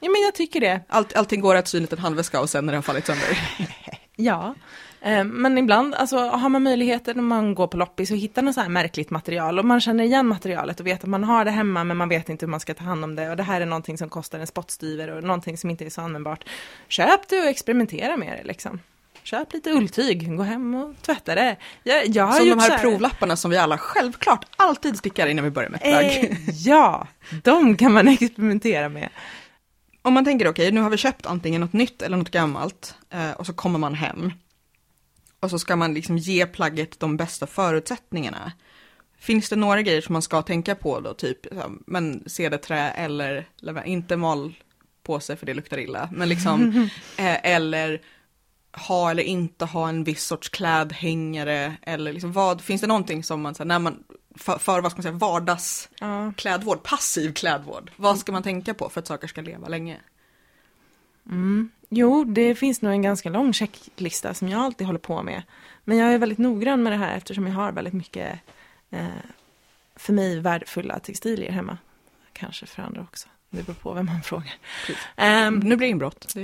[0.00, 0.80] ja men jag tycker det.
[0.88, 3.38] Allt, allting går att sy en liten handväska och sen när det har fallit sönder.
[4.16, 4.54] Ja,
[5.00, 8.54] eh, men ibland alltså, har man möjligheter när man går på loppis och hittar något
[8.54, 11.50] så här märkligt material och man känner igen materialet och vet att man har det
[11.50, 13.60] hemma men man vet inte hur man ska ta hand om det och det här
[13.60, 16.44] är någonting som kostar en spottstyver och någonting som inte är så användbart.
[16.88, 18.80] Köp det och experimentera med det liksom.
[19.22, 21.56] Köp lite ulltyg, gå hem och tvätta det.
[21.82, 25.44] Jag, jag har Som de så här provlapparna som vi alla självklart alltid stickar innan
[25.44, 26.04] vi börjar med ett plagg.
[26.04, 26.36] Eh,
[26.66, 27.06] ja,
[27.42, 29.08] de kan man experimentera med.
[30.06, 33.30] Om man tänker okej, nu har vi köpt antingen något nytt eller något gammalt eh,
[33.30, 34.32] och så kommer man hem.
[35.40, 38.52] Och så ska man liksom ge plagget de bästa förutsättningarna.
[39.18, 41.38] Finns det några grejer som man ska tänka på då, typ
[41.86, 48.02] men cederträ eller, eller inte malpåse för det luktar illa, men liksom, eh, eller
[48.72, 53.40] ha eller inte ha en viss sorts klädhängare eller liksom vad, finns det någonting som
[53.40, 54.04] man, så här, när man,
[54.38, 56.32] för, för vad ska man säga, vardags Ja.
[56.36, 57.90] klädvård, passiv klädvård.
[57.96, 59.96] Vad ska man tänka på för att saker ska leva länge?
[61.26, 61.70] Mm.
[61.88, 65.42] Jo, det finns nog en ganska lång checklista som jag alltid håller på med.
[65.84, 68.40] Men jag är väldigt noggrann med det här eftersom jag har väldigt mycket
[68.90, 69.06] eh,
[69.96, 71.78] för mig värdefulla textilier hemma.
[72.32, 73.28] Kanske för andra också.
[73.50, 74.54] Det beror på vem man frågar.
[75.16, 76.34] Ehm, Nu blir det inbrott.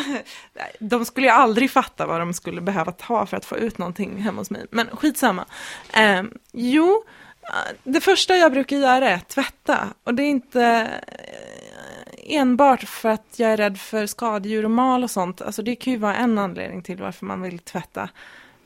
[0.78, 4.16] De skulle ju aldrig fatta vad de skulle behöva ta för att få ut någonting
[4.22, 4.66] hemma hos mig.
[4.70, 5.44] Men skitsamma.
[5.98, 7.04] Um, jo,
[7.42, 9.88] eh, det första jag brukar göra är att tvätta.
[10.04, 10.62] Och det är inte
[11.06, 15.42] eh, enbart för att jag är rädd för skadedjur och mal och sånt.
[15.42, 18.08] Alltså det kan ju vara en anledning till varför man vill tvätta.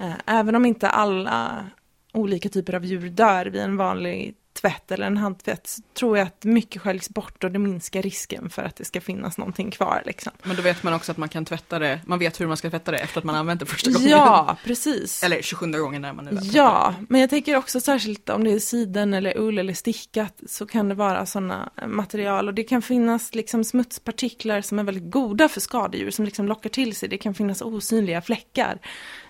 [0.00, 1.66] Eh, även om inte alla
[2.12, 6.26] olika typer av djur dör vid en vanlig tvätt eller en handtvätt så tror jag
[6.26, 10.02] att mycket sköljs bort och det minskar risken för att det ska finnas någonting kvar
[10.06, 10.32] liksom.
[10.42, 12.70] Men då vet man också att man kan tvätta det, man vet hur man ska
[12.70, 14.08] tvätta det efter att man använt det första gången.
[14.08, 15.22] Ja, precis.
[15.22, 18.58] Eller 27 gången när man nu Ja, men jag tänker också särskilt om det är
[18.58, 23.34] siden eller ull eller stickat så kan det vara sådana material och det kan finnas
[23.34, 27.08] liksom smutspartiklar som är väldigt goda för skadedjur som liksom lockar till sig.
[27.08, 28.78] Det kan finnas osynliga fläckar,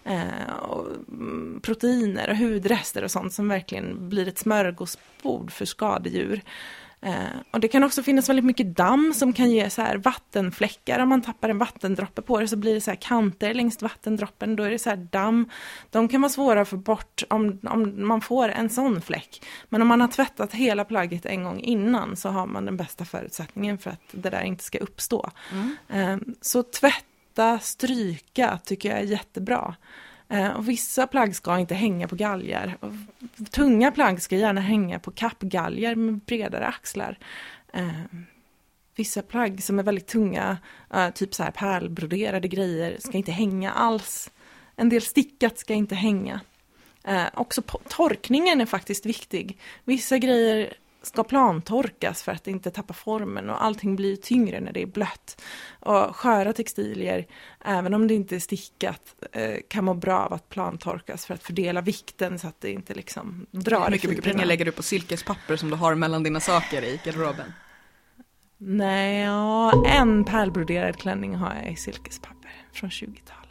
[0.04, 4.38] eh, och mm, proteiner och hudrester och sånt som verkligen blir ett
[5.24, 6.42] smörgåsbord för skadedjur.
[7.02, 10.98] Eh, och det kan också finnas väldigt mycket damm som kan ge så här vattenfläckar.
[10.98, 14.56] Om man tappar en vattendroppe på det så blir det så här kanter längs vattendroppen.
[14.56, 15.50] Då är det så här damm.
[15.90, 19.42] De kan vara svåra att få bort om, om man får en sån fläck.
[19.68, 23.04] Men om man har tvättat hela plagget en gång innan så har man den bästa
[23.04, 25.30] förutsättningen för att det där inte ska uppstå.
[25.52, 25.76] Mm.
[25.88, 29.74] Eh, så tvätta, stryka tycker jag är jättebra.
[30.34, 32.76] Eh, Och vissa plagg ska inte hänga på galgar.
[32.80, 32.92] Och
[33.50, 37.18] tunga plagg ska gärna hänga på kappgalgar med bredare axlar.
[37.72, 37.88] Eh,
[38.96, 40.58] vissa plagg som är väldigt tunga,
[40.94, 44.30] eh, typ så här pärlbroderade grejer, ska inte hänga alls.
[44.76, 46.40] En del stickat ska inte hänga.
[47.04, 49.58] Eh, också torkningen är faktiskt viktig.
[49.84, 50.74] Vissa grejer
[51.06, 55.42] ska plantorkas för att inte tappa formen och allting blir tyngre när det är blött.
[55.80, 57.26] Och sköra textilier,
[57.64, 61.42] även om det inte är stickat, eh, kan må bra av att plantorkas för att
[61.42, 64.82] fördela vikten så att det inte liksom drar Hur mycket, mycket pengar lägger du på
[64.82, 67.52] silkespapper som du har mellan dina saker i garderoben?
[68.58, 73.44] Nej, ja, en pärlbroderad klänning har jag i silkespapper från 20-talet.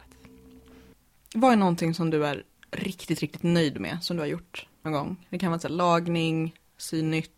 [1.34, 4.92] Vad är någonting som du är riktigt, riktigt nöjd med som du har gjort någon
[4.92, 5.26] gång?
[5.30, 7.33] Det kan vara så här, lagning, sy nytt,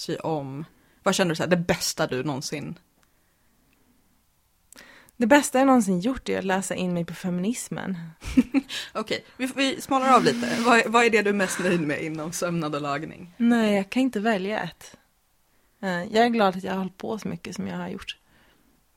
[0.00, 0.64] sy om.
[1.02, 2.78] Vad känner du så här, det bästa du någonsin?
[5.16, 7.98] Det bästa jag någonsin gjort är att läsa in mig på feminismen.
[8.94, 10.56] Okej, vi, vi smalnar av lite.
[10.62, 13.34] Vad, är- vad är det du är mest nöjd med inom sömnad och lagning?
[13.36, 14.96] Nej, jag kan inte välja ett.
[15.82, 18.16] Eh, Jag är glad att jag har hållit på så mycket som jag har gjort.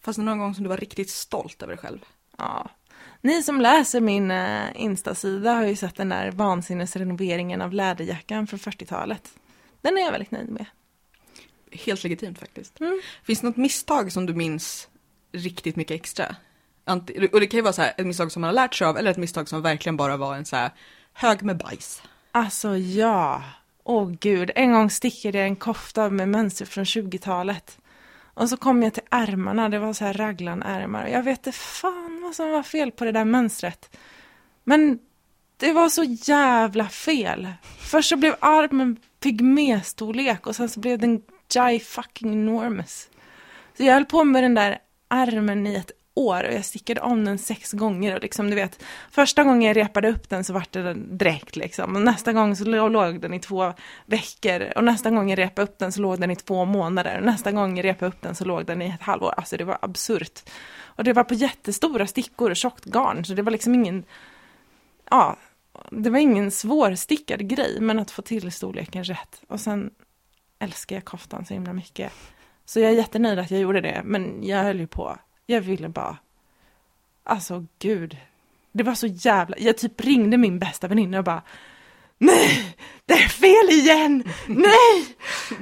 [0.01, 1.99] Fast någon gång som du var riktigt stolt över dig själv?
[2.38, 2.70] Ja.
[3.22, 8.60] Ni som läser min eh, Insta-sida har ju sett den där vansinnesrenoveringen av läderjackan från
[8.60, 9.34] 40-talet.
[9.82, 10.66] Den är jag väldigt nöjd med.
[11.74, 12.80] Helt legitimt faktiskt.
[12.80, 13.02] Mm.
[13.24, 14.88] Finns det något misstag som du minns
[15.32, 16.36] riktigt mycket extra?
[16.86, 18.88] Ant- Och det kan ju vara så här, ett misstag som man har lärt sig
[18.88, 20.72] av eller ett misstag som verkligen bara var en så här
[21.14, 22.02] hög med bajs.
[22.32, 23.44] Alltså ja.
[23.84, 27.78] Åh gud, en gång stickade jag en kofta med mönster från 20-talet.
[28.34, 31.08] Och så kom jag till ärmarna, det var så här raglan-ärmar.
[31.08, 33.98] Jag vet inte fan vad som var fel på det där mönstret.
[34.64, 35.00] Men
[35.58, 37.54] det var så jävla fel.
[37.80, 41.22] Först så blev armen pygméstorlek och sen så blev den
[41.56, 43.10] jai fucking enormous.
[43.78, 44.78] Så jag höll på med den där
[45.08, 48.84] armen i ett år och jag stickade om den sex gånger och liksom du vet
[49.12, 52.56] första gången jag repade upp den så vart det den direkt liksom och nästa gång
[52.56, 53.74] så låg den i två
[54.06, 57.26] veckor och nästa gång jag repade upp den så låg den i två månader och
[57.26, 59.34] nästa gång jag repade upp den så låg den i ett halvår.
[59.38, 60.49] Alltså det var absurt.
[60.82, 64.04] Och det var på jättestora stickor och tjockt garn så det var liksom ingen
[65.10, 65.38] ja,
[65.91, 69.91] det var ingen svårstickad grej men att få till storleken rätt och sen
[70.64, 72.11] älskar jag koftan så himla mycket.
[72.66, 75.18] Så jag är jättenöjd att jag gjorde det, men jag höll ju på.
[75.45, 76.18] Jag ville bara...
[77.24, 78.18] Alltså gud.
[78.72, 79.57] Det var så jävla...
[79.59, 81.41] Jag typ ringde min bästa väninna och bara
[82.18, 82.76] Nej!
[83.05, 84.24] Det är fel igen!
[84.47, 85.05] Nej!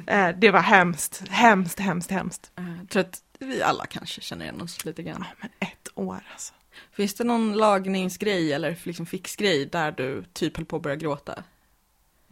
[0.07, 2.51] Eh, det var hemskt, hemskt, hemskt, hemskt.
[2.57, 5.25] Eh, Jag tror att vi alla kanske känner igen oss lite grann.
[5.29, 6.53] Ja, men ett år alltså.
[6.91, 11.43] Finns det någon lagningsgrej eller liksom fixgrej där du typ höll på att börja gråta?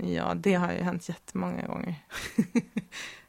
[0.03, 1.95] Ja, det har ju hänt jättemånga gånger.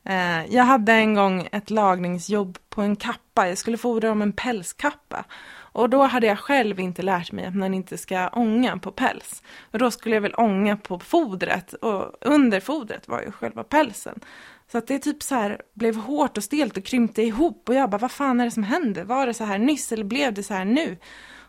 [0.05, 3.49] Eh, jag hade en gång ett lagningsjobb på en kappa.
[3.49, 5.25] Jag skulle fodra om en pälskappa.
[5.73, 9.43] Och då hade jag själv inte lärt mig att man inte ska ånga på päls.
[9.71, 14.21] Och då skulle jag väl ånga på fodret och under fodret var ju själva pälsen.
[14.73, 17.91] Så att det typ så här blev hårt och stelt och krympte ihop och jag
[17.91, 19.05] bara vad fan är det som händer?
[19.05, 20.97] Var det så här nyss eller blev det så här nu?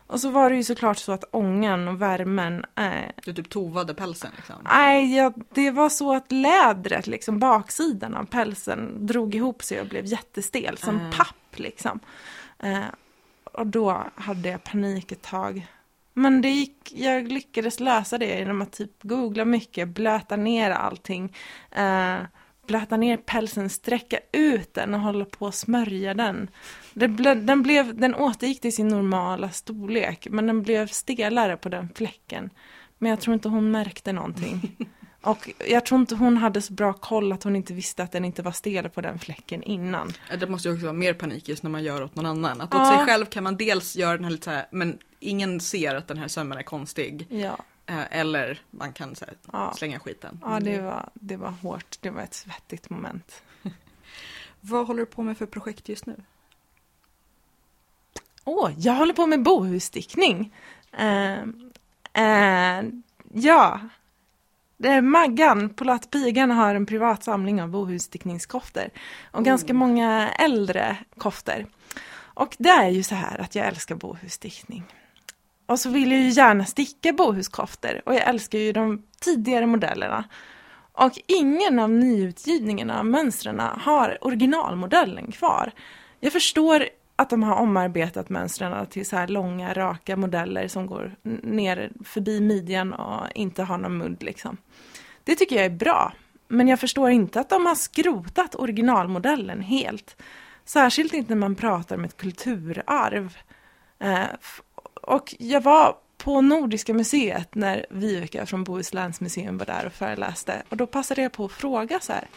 [0.06, 3.94] Och så var det ju såklart så att ångan och värmen eh, Du typ tovade
[3.94, 4.56] pälsen liksom?
[4.64, 9.86] Nej, ja, det var så att lädret, liksom baksidan av pälsen, drog ihop sig och
[9.86, 11.16] blev jättestel, som Ah.
[11.16, 12.00] papp liksom.
[12.58, 12.80] Eh,
[13.44, 15.66] och då hade jag panik ett tag.
[16.14, 21.36] Men det gick, jag lyckades lösa det genom att typ googla mycket, blöta ner allting.
[21.70, 22.16] Eh,
[22.66, 26.50] blöta ner pälsen, sträcka ut den och hålla på och smörja den.
[26.94, 31.88] Ble, den, blev, den återgick till sin normala storlek, men den blev stelare på den
[31.94, 32.50] fläcken.
[32.98, 34.76] Men jag tror inte hon märkte någonting.
[35.24, 38.24] Och jag tror inte hon hade så bra koll att hon inte visste att den
[38.24, 40.12] inte var stel på den fläcken innan.
[40.40, 42.60] Det måste ju också vara mer panik just när man gör åt någon annan.
[42.60, 42.96] Att åt Ja.
[42.96, 46.08] sig själv kan man dels göra den här lite så här, men ingen ser att
[46.08, 47.26] den här sömmen är konstig.
[47.30, 47.58] Ja,
[48.10, 49.74] eller man kan här, Ja.
[49.76, 50.40] slänga skiten.
[50.42, 51.96] ja det, var, det var hårt.
[52.00, 53.42] Det var ett svettigt moment.
[54.60, 56.16] Vad håller du på med för projekt just nu?
[58.44, 60.54] Åh, jag håller på med bohusstickning.
[60.92, 61.42] Eh,
[62.12, 62.84] eh,
[63.32, 63.80] ja,
[64.76, 65.74] det är Maggan,
[66.10, 68.90] Pigan har en privat samling av bohusstickningskoftor.
[69.30, 71.66] Och ganska många äldre koftor.
[72.14, 74.84] Och det är ju så här att jag älskar bohusstickning.
[75.72, 80.24] Och så vill jag ju gärna sticka bohuskoftor och jag älskar ju de tidigare modellerna.
[80.92, 85.72] Och ingen av nyutgivningarna av mönstren har originalmodellen kvar.
[86.20, 91.14] Jag förstår att de har omarbetat mönstren till så här långa raka modeller som går
[91.42, 94.56] ner förbi midjan och inte har någon mudd liksom.
[95.24, 96.12] Det tycker jag är bra.
[96.48, 100.22] Men jag förstår inte att de har skrotat originalmodellen helt.
[100.64, 103.36] Särskilt inte när man pratar om ett kulturarv.
[103.98, 104.26] Eh,
[105.02, 110.62] och jag var på Nordiska museet när Viveka från Bohusläns museum var där och föreläste.
[110.68, 112.28] Och då passade jag på att fråga så här.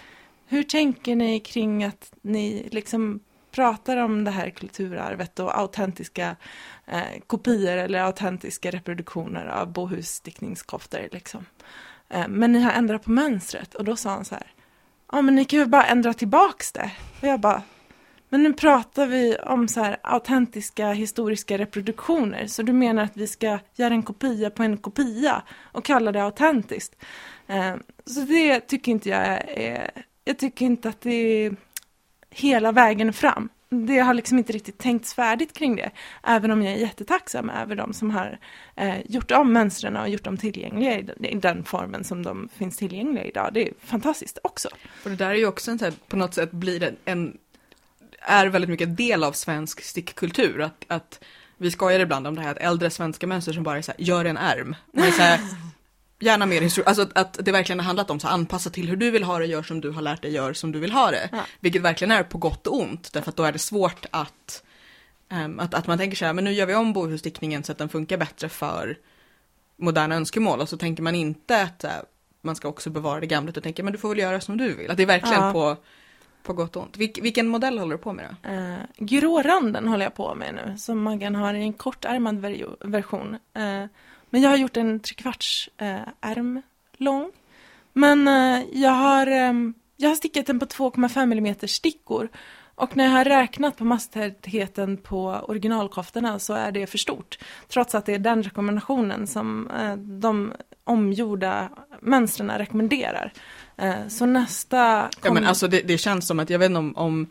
[0.47, 3.19] Hur tänker ni kring att ni liksom
[3.51, 6.35] pratar om det här kulturarvet och autentiska
[6.85, 11.45] eh, kopior eller autentiska reproduktioner av bohusstickningskoftor liksom.
[12.09, 14.47] Eh, men ni har ändrat på mönstret och då sa han så här.
[15.11, 16.91] Ja men ni kan ju bara ändra tillbaks det.
[17.21, 17.61] Och jag bara.
[18.29, 22.47] Men nu pratar vi om så här autentiska historiska reproduktioner.
[22.47, 26.23] Så du menar att vi ska göra en kopia på en kopia och kalla det
[26.23, 26.95] autentiskt.
[27.47, 29.91] Eh, så det tycker inte jag är,
[30.23, 31.55] jag tycker inte att det är
[32.29, 33.49] hela vägen fram.
[33.69, 35.91] Det har liksom inte riktigt tänkts färdigt kring det.
[36.23, 38.39] Även om jag är jättetacksam över de som har
[38.75, 42.49] eh, gjort om mönstren och gjort dem tillgängliga i den, i den formen som de
[42.53, 43.49] finns tillgängliga idag.
[43.53, 44.69] Det är fantastiskt också.
[45.03, 47.37] Och det där är ju också en så här, på något sätt blir det en,
[48.27, 50.61] är väldigt mycket en del av svensk stickkultur.
[50.61, 51.19] Att, att
[51.57, 54.01] vi skojar ibland om det här att äldre svenska mönster som bara är så här,
[54.01, 54.75] gör en ärm.
[54.93, 55.39] Är så här,
[56.19, 58.89] gärna mer historia, alltså att, att det verkligen har handlat om så här, anpassa till
[58.89, 60.91] hur du vill ha det, gör som du har lärt dig, gör som du vill
[60.91, 61.29] ha det.
[61.31, 61.45] Ja.
[61.59, 64.63] Vilket verkligen är på gott och ont, därför att då är det svårt att,
[65.29, 67.77] ehm, att, att man tänker så här, men nu gör vi om bohusstickningen så att
[67.77, 68.97] den funkar bättre för
[69.77, 72.03] moderna önskemål och så tänker man inte att här,
[72.41, 74.75] man ska också bevara det gamla utan tänker men du får väl göra som du
[74.75, 74.91] vill.
[74.91, 75.51] Att det är verkligen Ja.
[75.51, 75.77] på
[76.45, 76.97] på gott och ont.
[76.97, 78.49] Vil vilken modell håller du på med då?
[78.49, 83.33] Eh, gråranden håller jag på med nu, som Maggan har i en kortärmad ver version.
[83.33, 83.85] Eh,
[84.29, 86.61] men jag har gjort en trekvarts eh, ärm
[86.97, 87.31] lång.
[87.93, 89.53] Men eh, jag, har, eh,
[89.97, 92.29] jag har stickat den på 2,5 mm stickor.
[92.75, 97.37] Och när jag har räknat på masstätheten på originalkoftorna så är det för stort.
[97.67, 101.69] Trots att det är den rekommendationen som eh, de omgjorda
[102.01, 103.33] mönstren rekommenderar.
[103.77, 105.09] Eh, så nästa...
[105.23, 107.27] Ja men alltså det, det, känns som att, jag vet inte om, om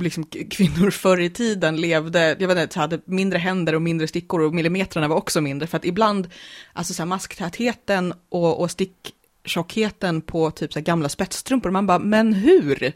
[0.00, 4.40] liksom kvinnor förr i tiden levde, jag vet inte, hade mindre händer och mindre stickor
[4.40, 5.66] och millimetrarna var också mindre.
[5.66, 6.28] För att ibland,
[6.72, 11.98] alltså så här masktätheten och, och sticktjockheten på typ så här gamla spetsstrumpor, man bara,
[11.98, 12.92] men hur?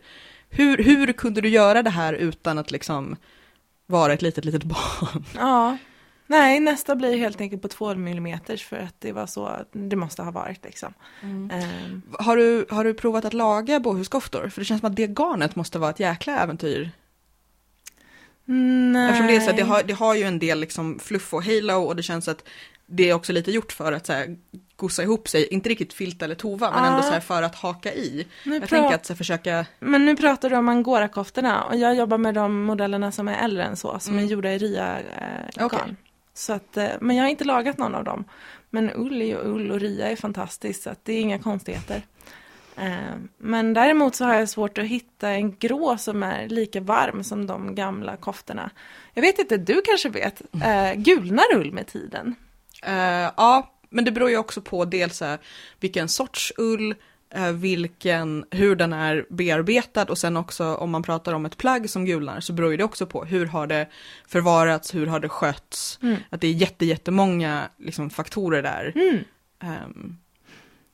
[0.49, 0.77] hur?
[0.77, 3.17] Hur kunde du göra det här utan att liksom
[3.87, 5.25] vara ett litet, litet barn?
[5.37, 5.79] Ja,
[6.31, 10.23] Nej, nästa blir helt enkelt på två millimeters för att det var så det måste
[10.23, 10.95] ha varit liksom.
[11.23, 11.51] Mm.
[11.51, 12.03] Um.
[12.19, 14.49] Har, du, har du provat att laga bohuskoftor?
[14.49, 16.91] För det känns som att det garnet måste vara ett jäkla äventyr.
[18.45, 19.11] Nej.
[19.11, 21.75] Eftersom det, är så det, har, det har ju en del liksom fluff och halo
[21.75, 22.49] och det känns att
[22.87, 24.37] det är också lite gjort för att så här,
[24.77, 26.87] gossa ihop sig, inte riktigt filt eller tova, men ah.
[26.87, 28.27] ändå så för att haka i.
[28.45, 29.67] Nu jag tänker att så försöka...
[29.79, 33.65] Men nu pratar du om angora-koftorna och jag jobbar med de modellerna som är äldre
[33.65, 34.25] än så, som mm.
[34.25, 35.79] är gjorda i ria eh, okay.
[35.79, 35.97] garn.
[36.39, 38.25] Så att, eh, men jag har inte lagat någon av dem.
[38.71, 42.03] Men ull är ju ull och ria är fantastiskt så att det är inga konstigheter.
[42.77, 47.25] Eh, men däremot så har jag svårt att hitta en grå som är lika varm
[47.25, 48.71] som de gamla koftorna.
[49.15, 52.35] Jag vet inte, du kanske vet, eh, gulnar ull med tiden?
[52.89, 55.23] Uh, ja, men det beror ju också på dels
[55.81, 56.95] vilken sorts ull,
[57.55, 62.05] vilken, hur den är bearbetad och sen också om man pratar om ett plagg som
[62.05, 63.89] gulnar så beror det också på hur har det
[64.27, 66.17] förvarats, hur har det skötts, mm.
[66.31, 68.93] att det är jätte, jättemånga liksom, faktorer där.
[68.95, 69.25] Mm.
[69.85, 70.19] Um,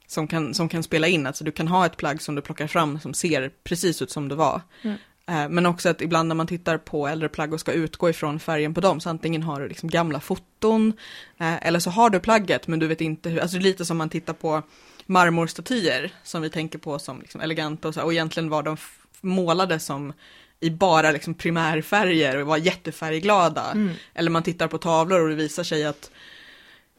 [0.07, 2.67] som, kan, som kan spela in, alltså du kan ha ett plagg som du plockar
[2.67, 4.61] fram som ser precis ut som det var.
[4.83, 4.97] Mm.
[5.31, 8.41] Uh, men också att ibland när man tittar på äldre plagg och ska utgå ifrån
[8.41, 10.93] färgen på dem, så antingen har du liksom gamla foton,
[11.41, 14.09] uh, eller så har du plagget men du vet inte hur, alltså lite som man
[14.09, 14.63] tittar på
[15.07, 18.77] marmorstatyer som vi tänker på som liksom eleganta och så, och egentligen var de
[19.21, 20.13] målade som
[20.61, 23.71] i bara liksom primärfärger och var jättefärgglada.
[23.71, 23.95] Mm.
[24.15, 26.11] Eller man tittar på tavlor och det visar sig att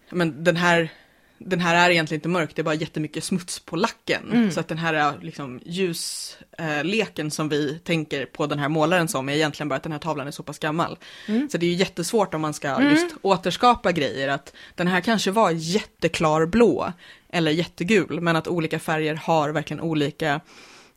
[0.10, 0.90] men den här
[1.38, 4.32] den här är egentligen inte mörk, det är bara jättemycket smuts på lacken.
[4.32, 4.52] Mm.
[4.52, 9.30] Så att den här liksom, ljusleken eh, som vi tänker på den här målaren som
[9.30, 10.98] är egentligen bara att den här tavlan är så pass gammal.
[11.28, 11.50] Mm.
[11.50, 12.92] Så det är ju jättesvårt om man ska mm.
[12.92, 16.94] just återskapa grejer, att den här kanske var jätteklar blå
[17.30, 20.42] eller jättegul, men att olika färger har verkligen olika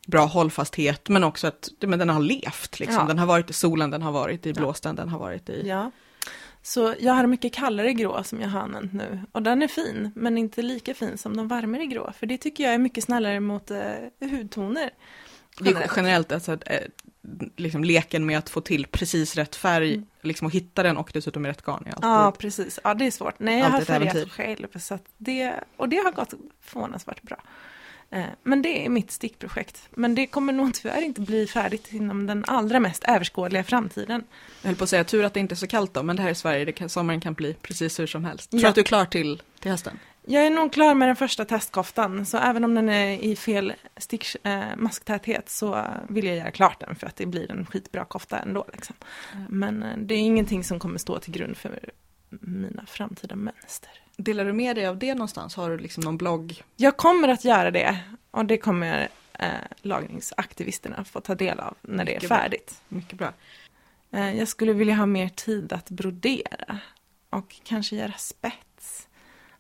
[0.07, 2.81] bra hållfasthet, men också att men den har levt.
[2.81, 2.97] Liksom.
[3.01, 3.05] Ja.
[3.05, 5.03] Den har varit i solen, den har varit i blåsten, ja.
[5.03, 5.63] den har varit i...
[5.69, 5.91] Ja.
[6.69, 9.21] Så jag har mycket kallare grå som jag har använt nu.
[9.33, 12.13] Och den är fin, men inte lika fin som de varmare grå.
[12.19, 13.81] För det tycker jag är mycket snällare mot eh,
[14.21, 14.91] hudtoner.
[15.61, 16.81] Är generellt alltså, eh,
[17.57, 20.07] liksom leken med att få till precis rätt färg, mm.
[20.23, 21.89] liksom att hitta den och dessutom i rätt garn.
[22.03, 22.81] Ja, precis.
[22.85, 23.39] Ja, det är svårt.
[23.39, 24.79] Nej, jag har färgat själv.
[24.79, 27.37] Så det, och det har gått förvånansvärt bra.
[28.11, 29.89] Eh, men det är mitt stickprojekt.
[29.91, 34.25] Men det kommer nog tyvärr inte bli färdigt inom den allra mest överskådliga framtiden.
[34.63, 36.23] Jag höll på att säga tur att det inte är så kallt då, men det
[36.23, 38.51] här är Sverige, det kan, sommaren kan bli precis hur som helst.
[38.51, 39.99] Tror du att du är klar till, till hösten?
[40.31, 43.73] Jag är nog klar med den första testkoftan, så även om den är i fel
[43.97, 48.05] stick, äh, masktäthet så vill jag göra klart den för att det blir en skitbra
[48.05, 48.67] kofta ändå.
[48.73, 48.97] Liksom.
[49.49, 51.91] Men äh, det är ingenting som kommer stå till grund för
[52.41, 53.91] mina framtida mönster.
[54.21, 55.57] Delar du med dig av det någonstans?
[55.57, 56.63] Har du liksom någon blogg?
[56.77, 57.99] Jag kommer att göra det
[58.31, 59.49] och det kommer eh,
[59.83, 62.81] lagningsaktivisterna få ta del av när Mycket det är färdigt.
[62.89, 62.99] Bra.
[62.99, 63.33] Mycket bra.
[64.11, 66.79] Eh, jag skulle vilja ha mer tid att brodera
[67.31, 69.09] och kanske göra spets,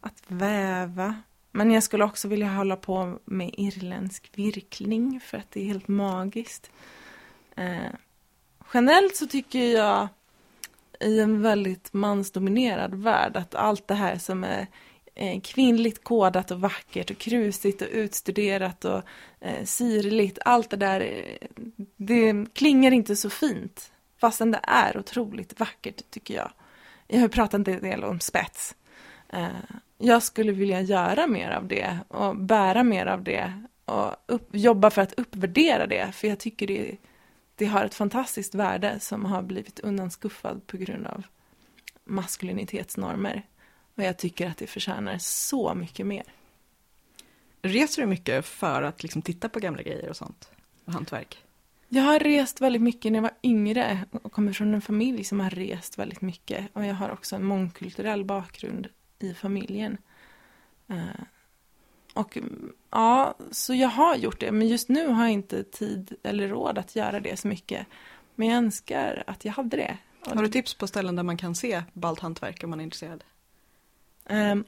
[0.00, 1.22] att väva.
[1.52, 5.88] Men jag skulle också vilja hålla på med irländsk virkning för att det är helt
[5.88, 6.70] magiskt.
[7.56, 7.92] Eh,
[8.74, 10.08] generellt så tycker jag
[11.00, 14.66] i en väldigt mansdominerad värld att allt det här som är
[15.14, 19.02] eh, kvinnligt kodat och vackert och krusigt och utstuderat och
[19.40, 21.48] eh, allt det där, eh,
[21.96, 23.92] det klingar inte så fint.
[24.20, 26.50] Fastän det är otroligt vackert tycker jag.
[27.06, 28.74] Jag har pratat en del om spets.
[29.28, 29.46] Eh,
[29.98, 33.52] jag skulle vilja göra mer av det och bära mer av det
[33.84, 36.96] och upp, jobba för att uppvärdera det, för jag tycker det är
[37.58, 41.22] det har ett fantastiskt värde som har blivit undanskuffad på grund av
[42.04, 43.42] maskulinitetsnormer.
[43.94, 46.22] Och jag tycker att det förtjänar så mycket mer.
[47.62, 50.50] Reser du mycket för att liksom titta på gamla grejer och sånt?
[50.84, 51.44] Och hantverk?
[51.88, 55.40] Jag har rest väldigt mycket när jag var yngre och kommer från en familj som
[55.40, 56.68] har rest väldigt mycket.
[56.72, 58.88] Och jag har också en mångkulturell bakgrund
[59.18, 59.98] i familjen.
[62.14, 62.38] Och
[62.90, 66.78] ja, så jag har gjort det, men just nu har jag inte tid eller råd
[66.78, 67.86] att göra det så mycket.
[68.34, 69.98] Men jag önskar att jag hade det.
[70.20, 73.24] Har du tips på ställen där man kan se ballt hantverk om man är intresserad?
[74.30, 74.64] Um,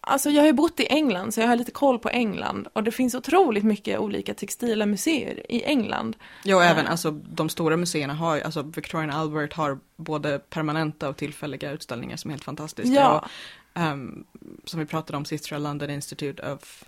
[0.00, 2.82] alltså jag har ju bott i England så jag har lite koll på England och
[2.82, 6.16] det finns otroligt mycket olika textila museer i England.
[6.44, 11.16] Ja, och även alltså de stora museerna har, alltså Victorian Albert har både permanenta och
[11.16, 12.94] tillfälliga utställningar som är helt fantastiska.
[12.94, 13.18] Ja.
[13.18, 13.30] Och,
[13.76, 14.24] um,
[14.64, 16.84] som vi pratade om sist tror jag, London Institute of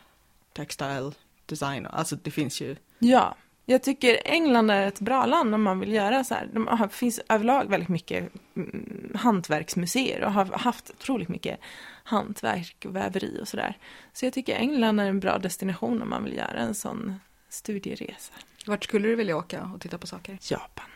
[0.53, 1.13] Textile
[1.47, 2.77] Design, alltså det finns ju.
[2.99, 3.37] Ja,
[3.71, 6.49] jag tycker England är ett bra land om man vill göra så här.
[6.79, 11.61] Det finns överlag väldigt mycket mm, hantverksmuseer och har haft otroligt mycket
[12.05, 13.77] hantverk och väveri och sådär.
[14.13, 17.15] Så jag tycker England är en bra destination om man vill göra en sån
[17.49, 18.33] studieresa.
[18.67, 20.39] Vart skulle du vilja åka och titta på saker?
[20.51, 20.87] Japan.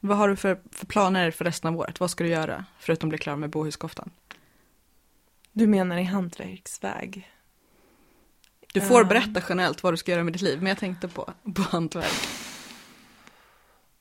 [0.00, 2.00] Vad har du för, för planer för resten av året?
[2.00, 4.10] Vad ska du göra förutom bli klar med bohuskoftan?
[5.52, 7.28] Du menar i hantverksväg?
[8.72, 11.32] Du får berätta generellt vad du ska göra med ditt liv, men jag tänkte på,
[11.54, 12.28] på hantverk.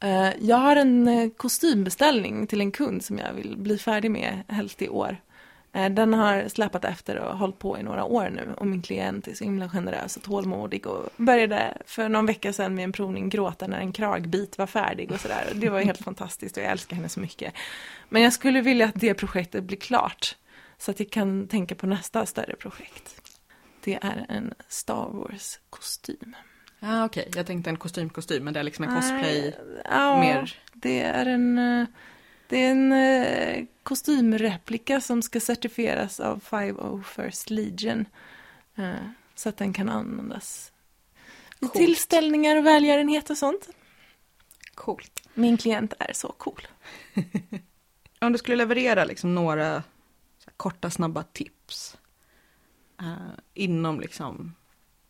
[0.03, 4.43] Uh, jag har en uh, kostymbeställning till en kund som jag vill bli färdig med
[4.47, 5.17] helst i år.
[5.75, 9.27] Uh, den har släpat efter och hållit på i några år nu och min klient
[9.27, 13.29] är så himla generös och tålmodig och började för någon vecka sedan med en provning
[13.29, 15.51] gråta när en kragbit var färdig och sådär.
[15.55, 17.53] Det var helt fantastiskt och jag älskar henne så mycket.
[18.09, 20.35] Men jag skulle vilja att det projektet blir klart
[20.81, 23.21] så att jag kan tänka på nästa större projekt.
[23.83, 26.35] Det är en Star Wars-kostym.
[26.79, 27.21] Ja, ah, okej.
[27.21, 27.39] Okay.
[27.39, 29.55] Jag tänkte en kostymkostym, men det är liksom en cosplay
[29.85, 30.59] ja, mer.
[30.73, 31.87] Det är en, eh,
[32.47, 38.05] det är en uh, kostymreplika som ska certifieras av 501st Legion.
[38.79, 38.95] Uh,
[39.35, 40.71] så att den kan användas
[41.59, 41.75] Coolt.
[41.75, 43.69] i tillställningar och välgörenhet och sånt.
[44.75, 45.27] Coolt.
[45.33, 46.67] Min klient är så cool.
[48.19, 49.83] Om du skulle leverera liksom några
[50.57, 51.97] korta, snabba tips
[52.99, 54.55] eh, inom liksom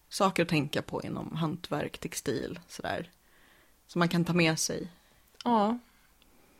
[0.09, 3.09] saker att tänka på inom hantverk, textil, sådär.
[3.87, 4.87] Som man kan ta med sig.
[5.43, 5.77] Ja,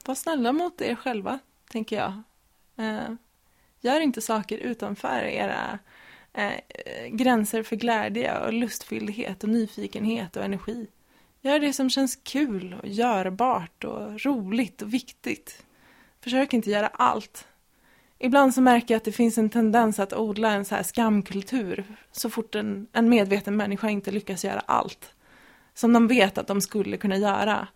[0.06, 2.22] var snälla mot er själva, tänker jag.
[2.76, 3.14] Eh,
[3.82, 5.80] gör inte saker utanför era
[6.34, 10.88] eh, gränser för glädje och lustfylldhet och nyfikenhet och energi.
[11.42, 15.66] Gör det som känns kul och görbart och roligt och viktigt.
[16.20, 17.48] Försök inte göra allt.
[18.24, 21.84] Ibland så märker jag att det finns en tendens att odla en så här skamkultur
[22.12, 25.14] så fort en, en medveten människa inte lyckas göra allt
[25.74, 27.68] som de vet att de skulle kunna göra.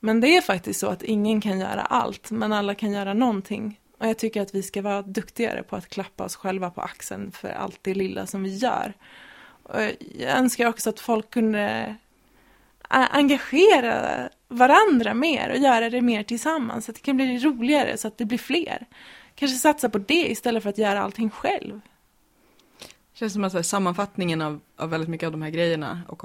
[0.00, 3.80] Men det är faktiskt så att ingen kan göra allt, men alla kan göra någonting.
[3.98, 7.32] Och jag tycker att vi ska vara duktigare på att klappa oss själva på axeln
[7.32, 8.94] för allt det lilla som vi gör.
[9.62, 9.80] Och
[10.18, 11.96] jag önskar också att folk kunde
[12.88, 18.08] engagera varandra mer och göra det mer tillsammans, så att det kan bli roligare, så
[18.08, 18.86] att det blir fler.
[19.40, 21.80] Kanske satsa på det istället för att göra allting själv.
[22.78, 26.24] Det känns som att här, sammanfattningen av, av väldigt mycket av de här grejerna och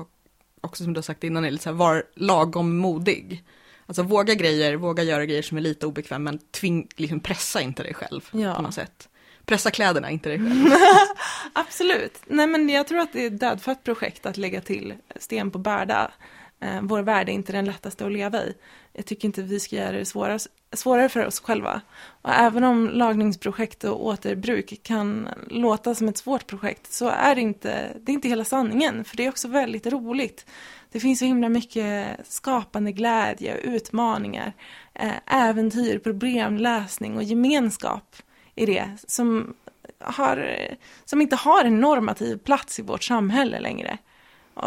[0.62, 3.44] också som du har sagt innan är lite så här, var lagom modig.
[3.86, 7.84] Alltså våga grejer, våga göra grejer som är lite obekväm men tving, liksom pressa inte
[7.84, 8.56] dig själv ja.
[8.56, 9.10] på något sätt.
[9.46, 10.72] Pressa kläderna, inte dig själv.
[11.54, 12.22] Absolut.
[12.26, 15.58] Nej men jag tror att det är ett dödfött projekt att lägga till sten på
[15.60, 16.12] börda.
[16.60, 18.54] Eh, vår värld är inte den lättaste att leva i.
[18.94, 20.40] Jag tycker inte vi ska göra det svårare,
[20.76, 21.82] svårare för oss själva.
[22.22, 27.42] Och även om lagningsprojekt och återbruk kan låta som ett svårt projekt så är det
[27.42, 30.46] inte, det är inte hela sanningen, för det är också väldigt roligt.
[30.92, 34.54] Det finns så himla mycket skapande glädje och utmaningar,
[34.94, 38.16] eh, äventyr, problemlösning och gemenskap
[38.56, 39.54] i det som,
[40.00, 40.68] har,
[41.06, 43.98] som inte har en normativ plats i vårt samhälle längre.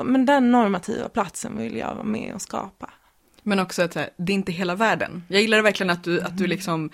[0.05, 2.91] Men den normativa platsen vill jag vara med och skapa.
[3.49, 5.25] Men också att det är inte hela världen.
[5.29, 6.51] Jag gillar verkligen att du, att du mm.
[6.51, 6.91] liksom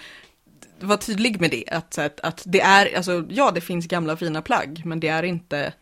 [0.81, 1.64] var tydlig med det.
[1.70, 5.22] Att, att, att det är, alltså ja det finns gamla fina plagg, men det är
[5.22, 5.72] inte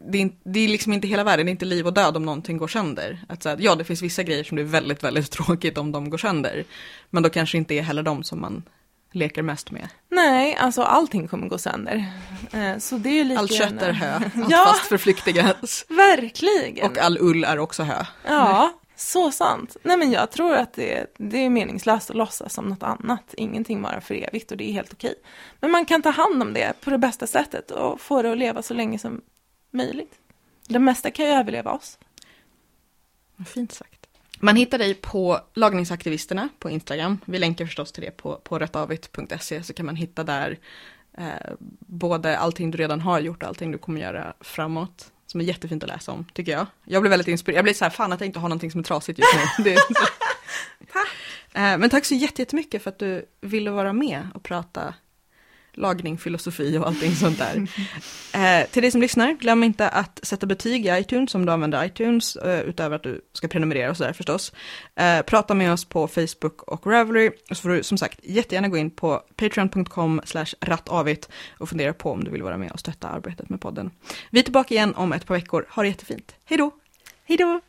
[0.00, 2.24] det är, det är liksom inte hela världen, det är inte liv och död om
[2.24, 3.24] någonting går sönder.
[3.28, 6.10] Att så ja, det finns vissa grejer som det är väldigt, väldigt tråkigt om de
[6.10, 6.64] går sönder.
[7.10, 8.62] Men då kanske inte är heller de som man
[9.12, 9.88] leker mest med.
[10.10, 12.12] Nej, alltså allting kommer gå sönder.
[12.52, 15.86] Eh, så det är lika Allt kött är hö, allt ja, fast förflyktigas.
[15.88, 16.90] Verkligen.
[16.90, 18.04] Och all ull är också hö.
[18.26, 19.76] Ja, så sant.
[19.82, 23.34] Nej men jag tror att det, det är meningslöst att låtsas som något annat.
[23.36, 25.14] Ingenting varar för evigt och det är helt okej.
[25.60, 28.38] Men man kan ta hand om det på det bästa sättet och få det att
[28.38, 29.20] leva så länge som
[29.70, 30.14] möjligt.
[30.68, 31.98] Det mesta kan ju överleva oss.
[33.46, 34.06] Fint sagt.
[34.40, 37.18] Man hittar dig på lagningsaktivisterna på Instagram.
[37.24, 40.58] Vi länkar förstås till det på, på rättavit.se så kan man hitta där
[41.18, 45.12] eh, både allting du redan har gjort och allting du kommer göra framåt.
[45.34, 46.66] Som är jättefint att läsa om, tycker jag.
[46.84, 47.58] Jag blir väldigt inspirerad.
[47.58, 49.64] Jag blir så här, fan att jag inte har någonting som är trasigt just nu.
[49.64, 49.76] det,
[50.92, 51.08] tack!
[51.52, 54.94] Eh, men tack så jättemycket för att du ville vara med och prata
[55.76, 57.68] lagning, filosofi och allting sånt där.
[58.34, 61.84] Eh, till dig som lyssnar, glöm inte att sätta betyg i iTunes om du använder
[61.84, 64.52] iTunes, eh, utöver att du ska prenumerera och sådär förstås.
[64.96, 68.68] Eh, prata med oss på Facebook och Ravelry, och så får du som sagt jättegärna
[68.68, 70.20] gå in på patreon.com
[70.60, 71.28] rattavit
[71.58, 73.90] och fundera på om du vill vara med och stötta arbetet med podden.
[74.30, 76.70] Vi är tillbaka igen om ett par veckor, ha det jättefint, hej då!
[77.26, 77.60] Hej då!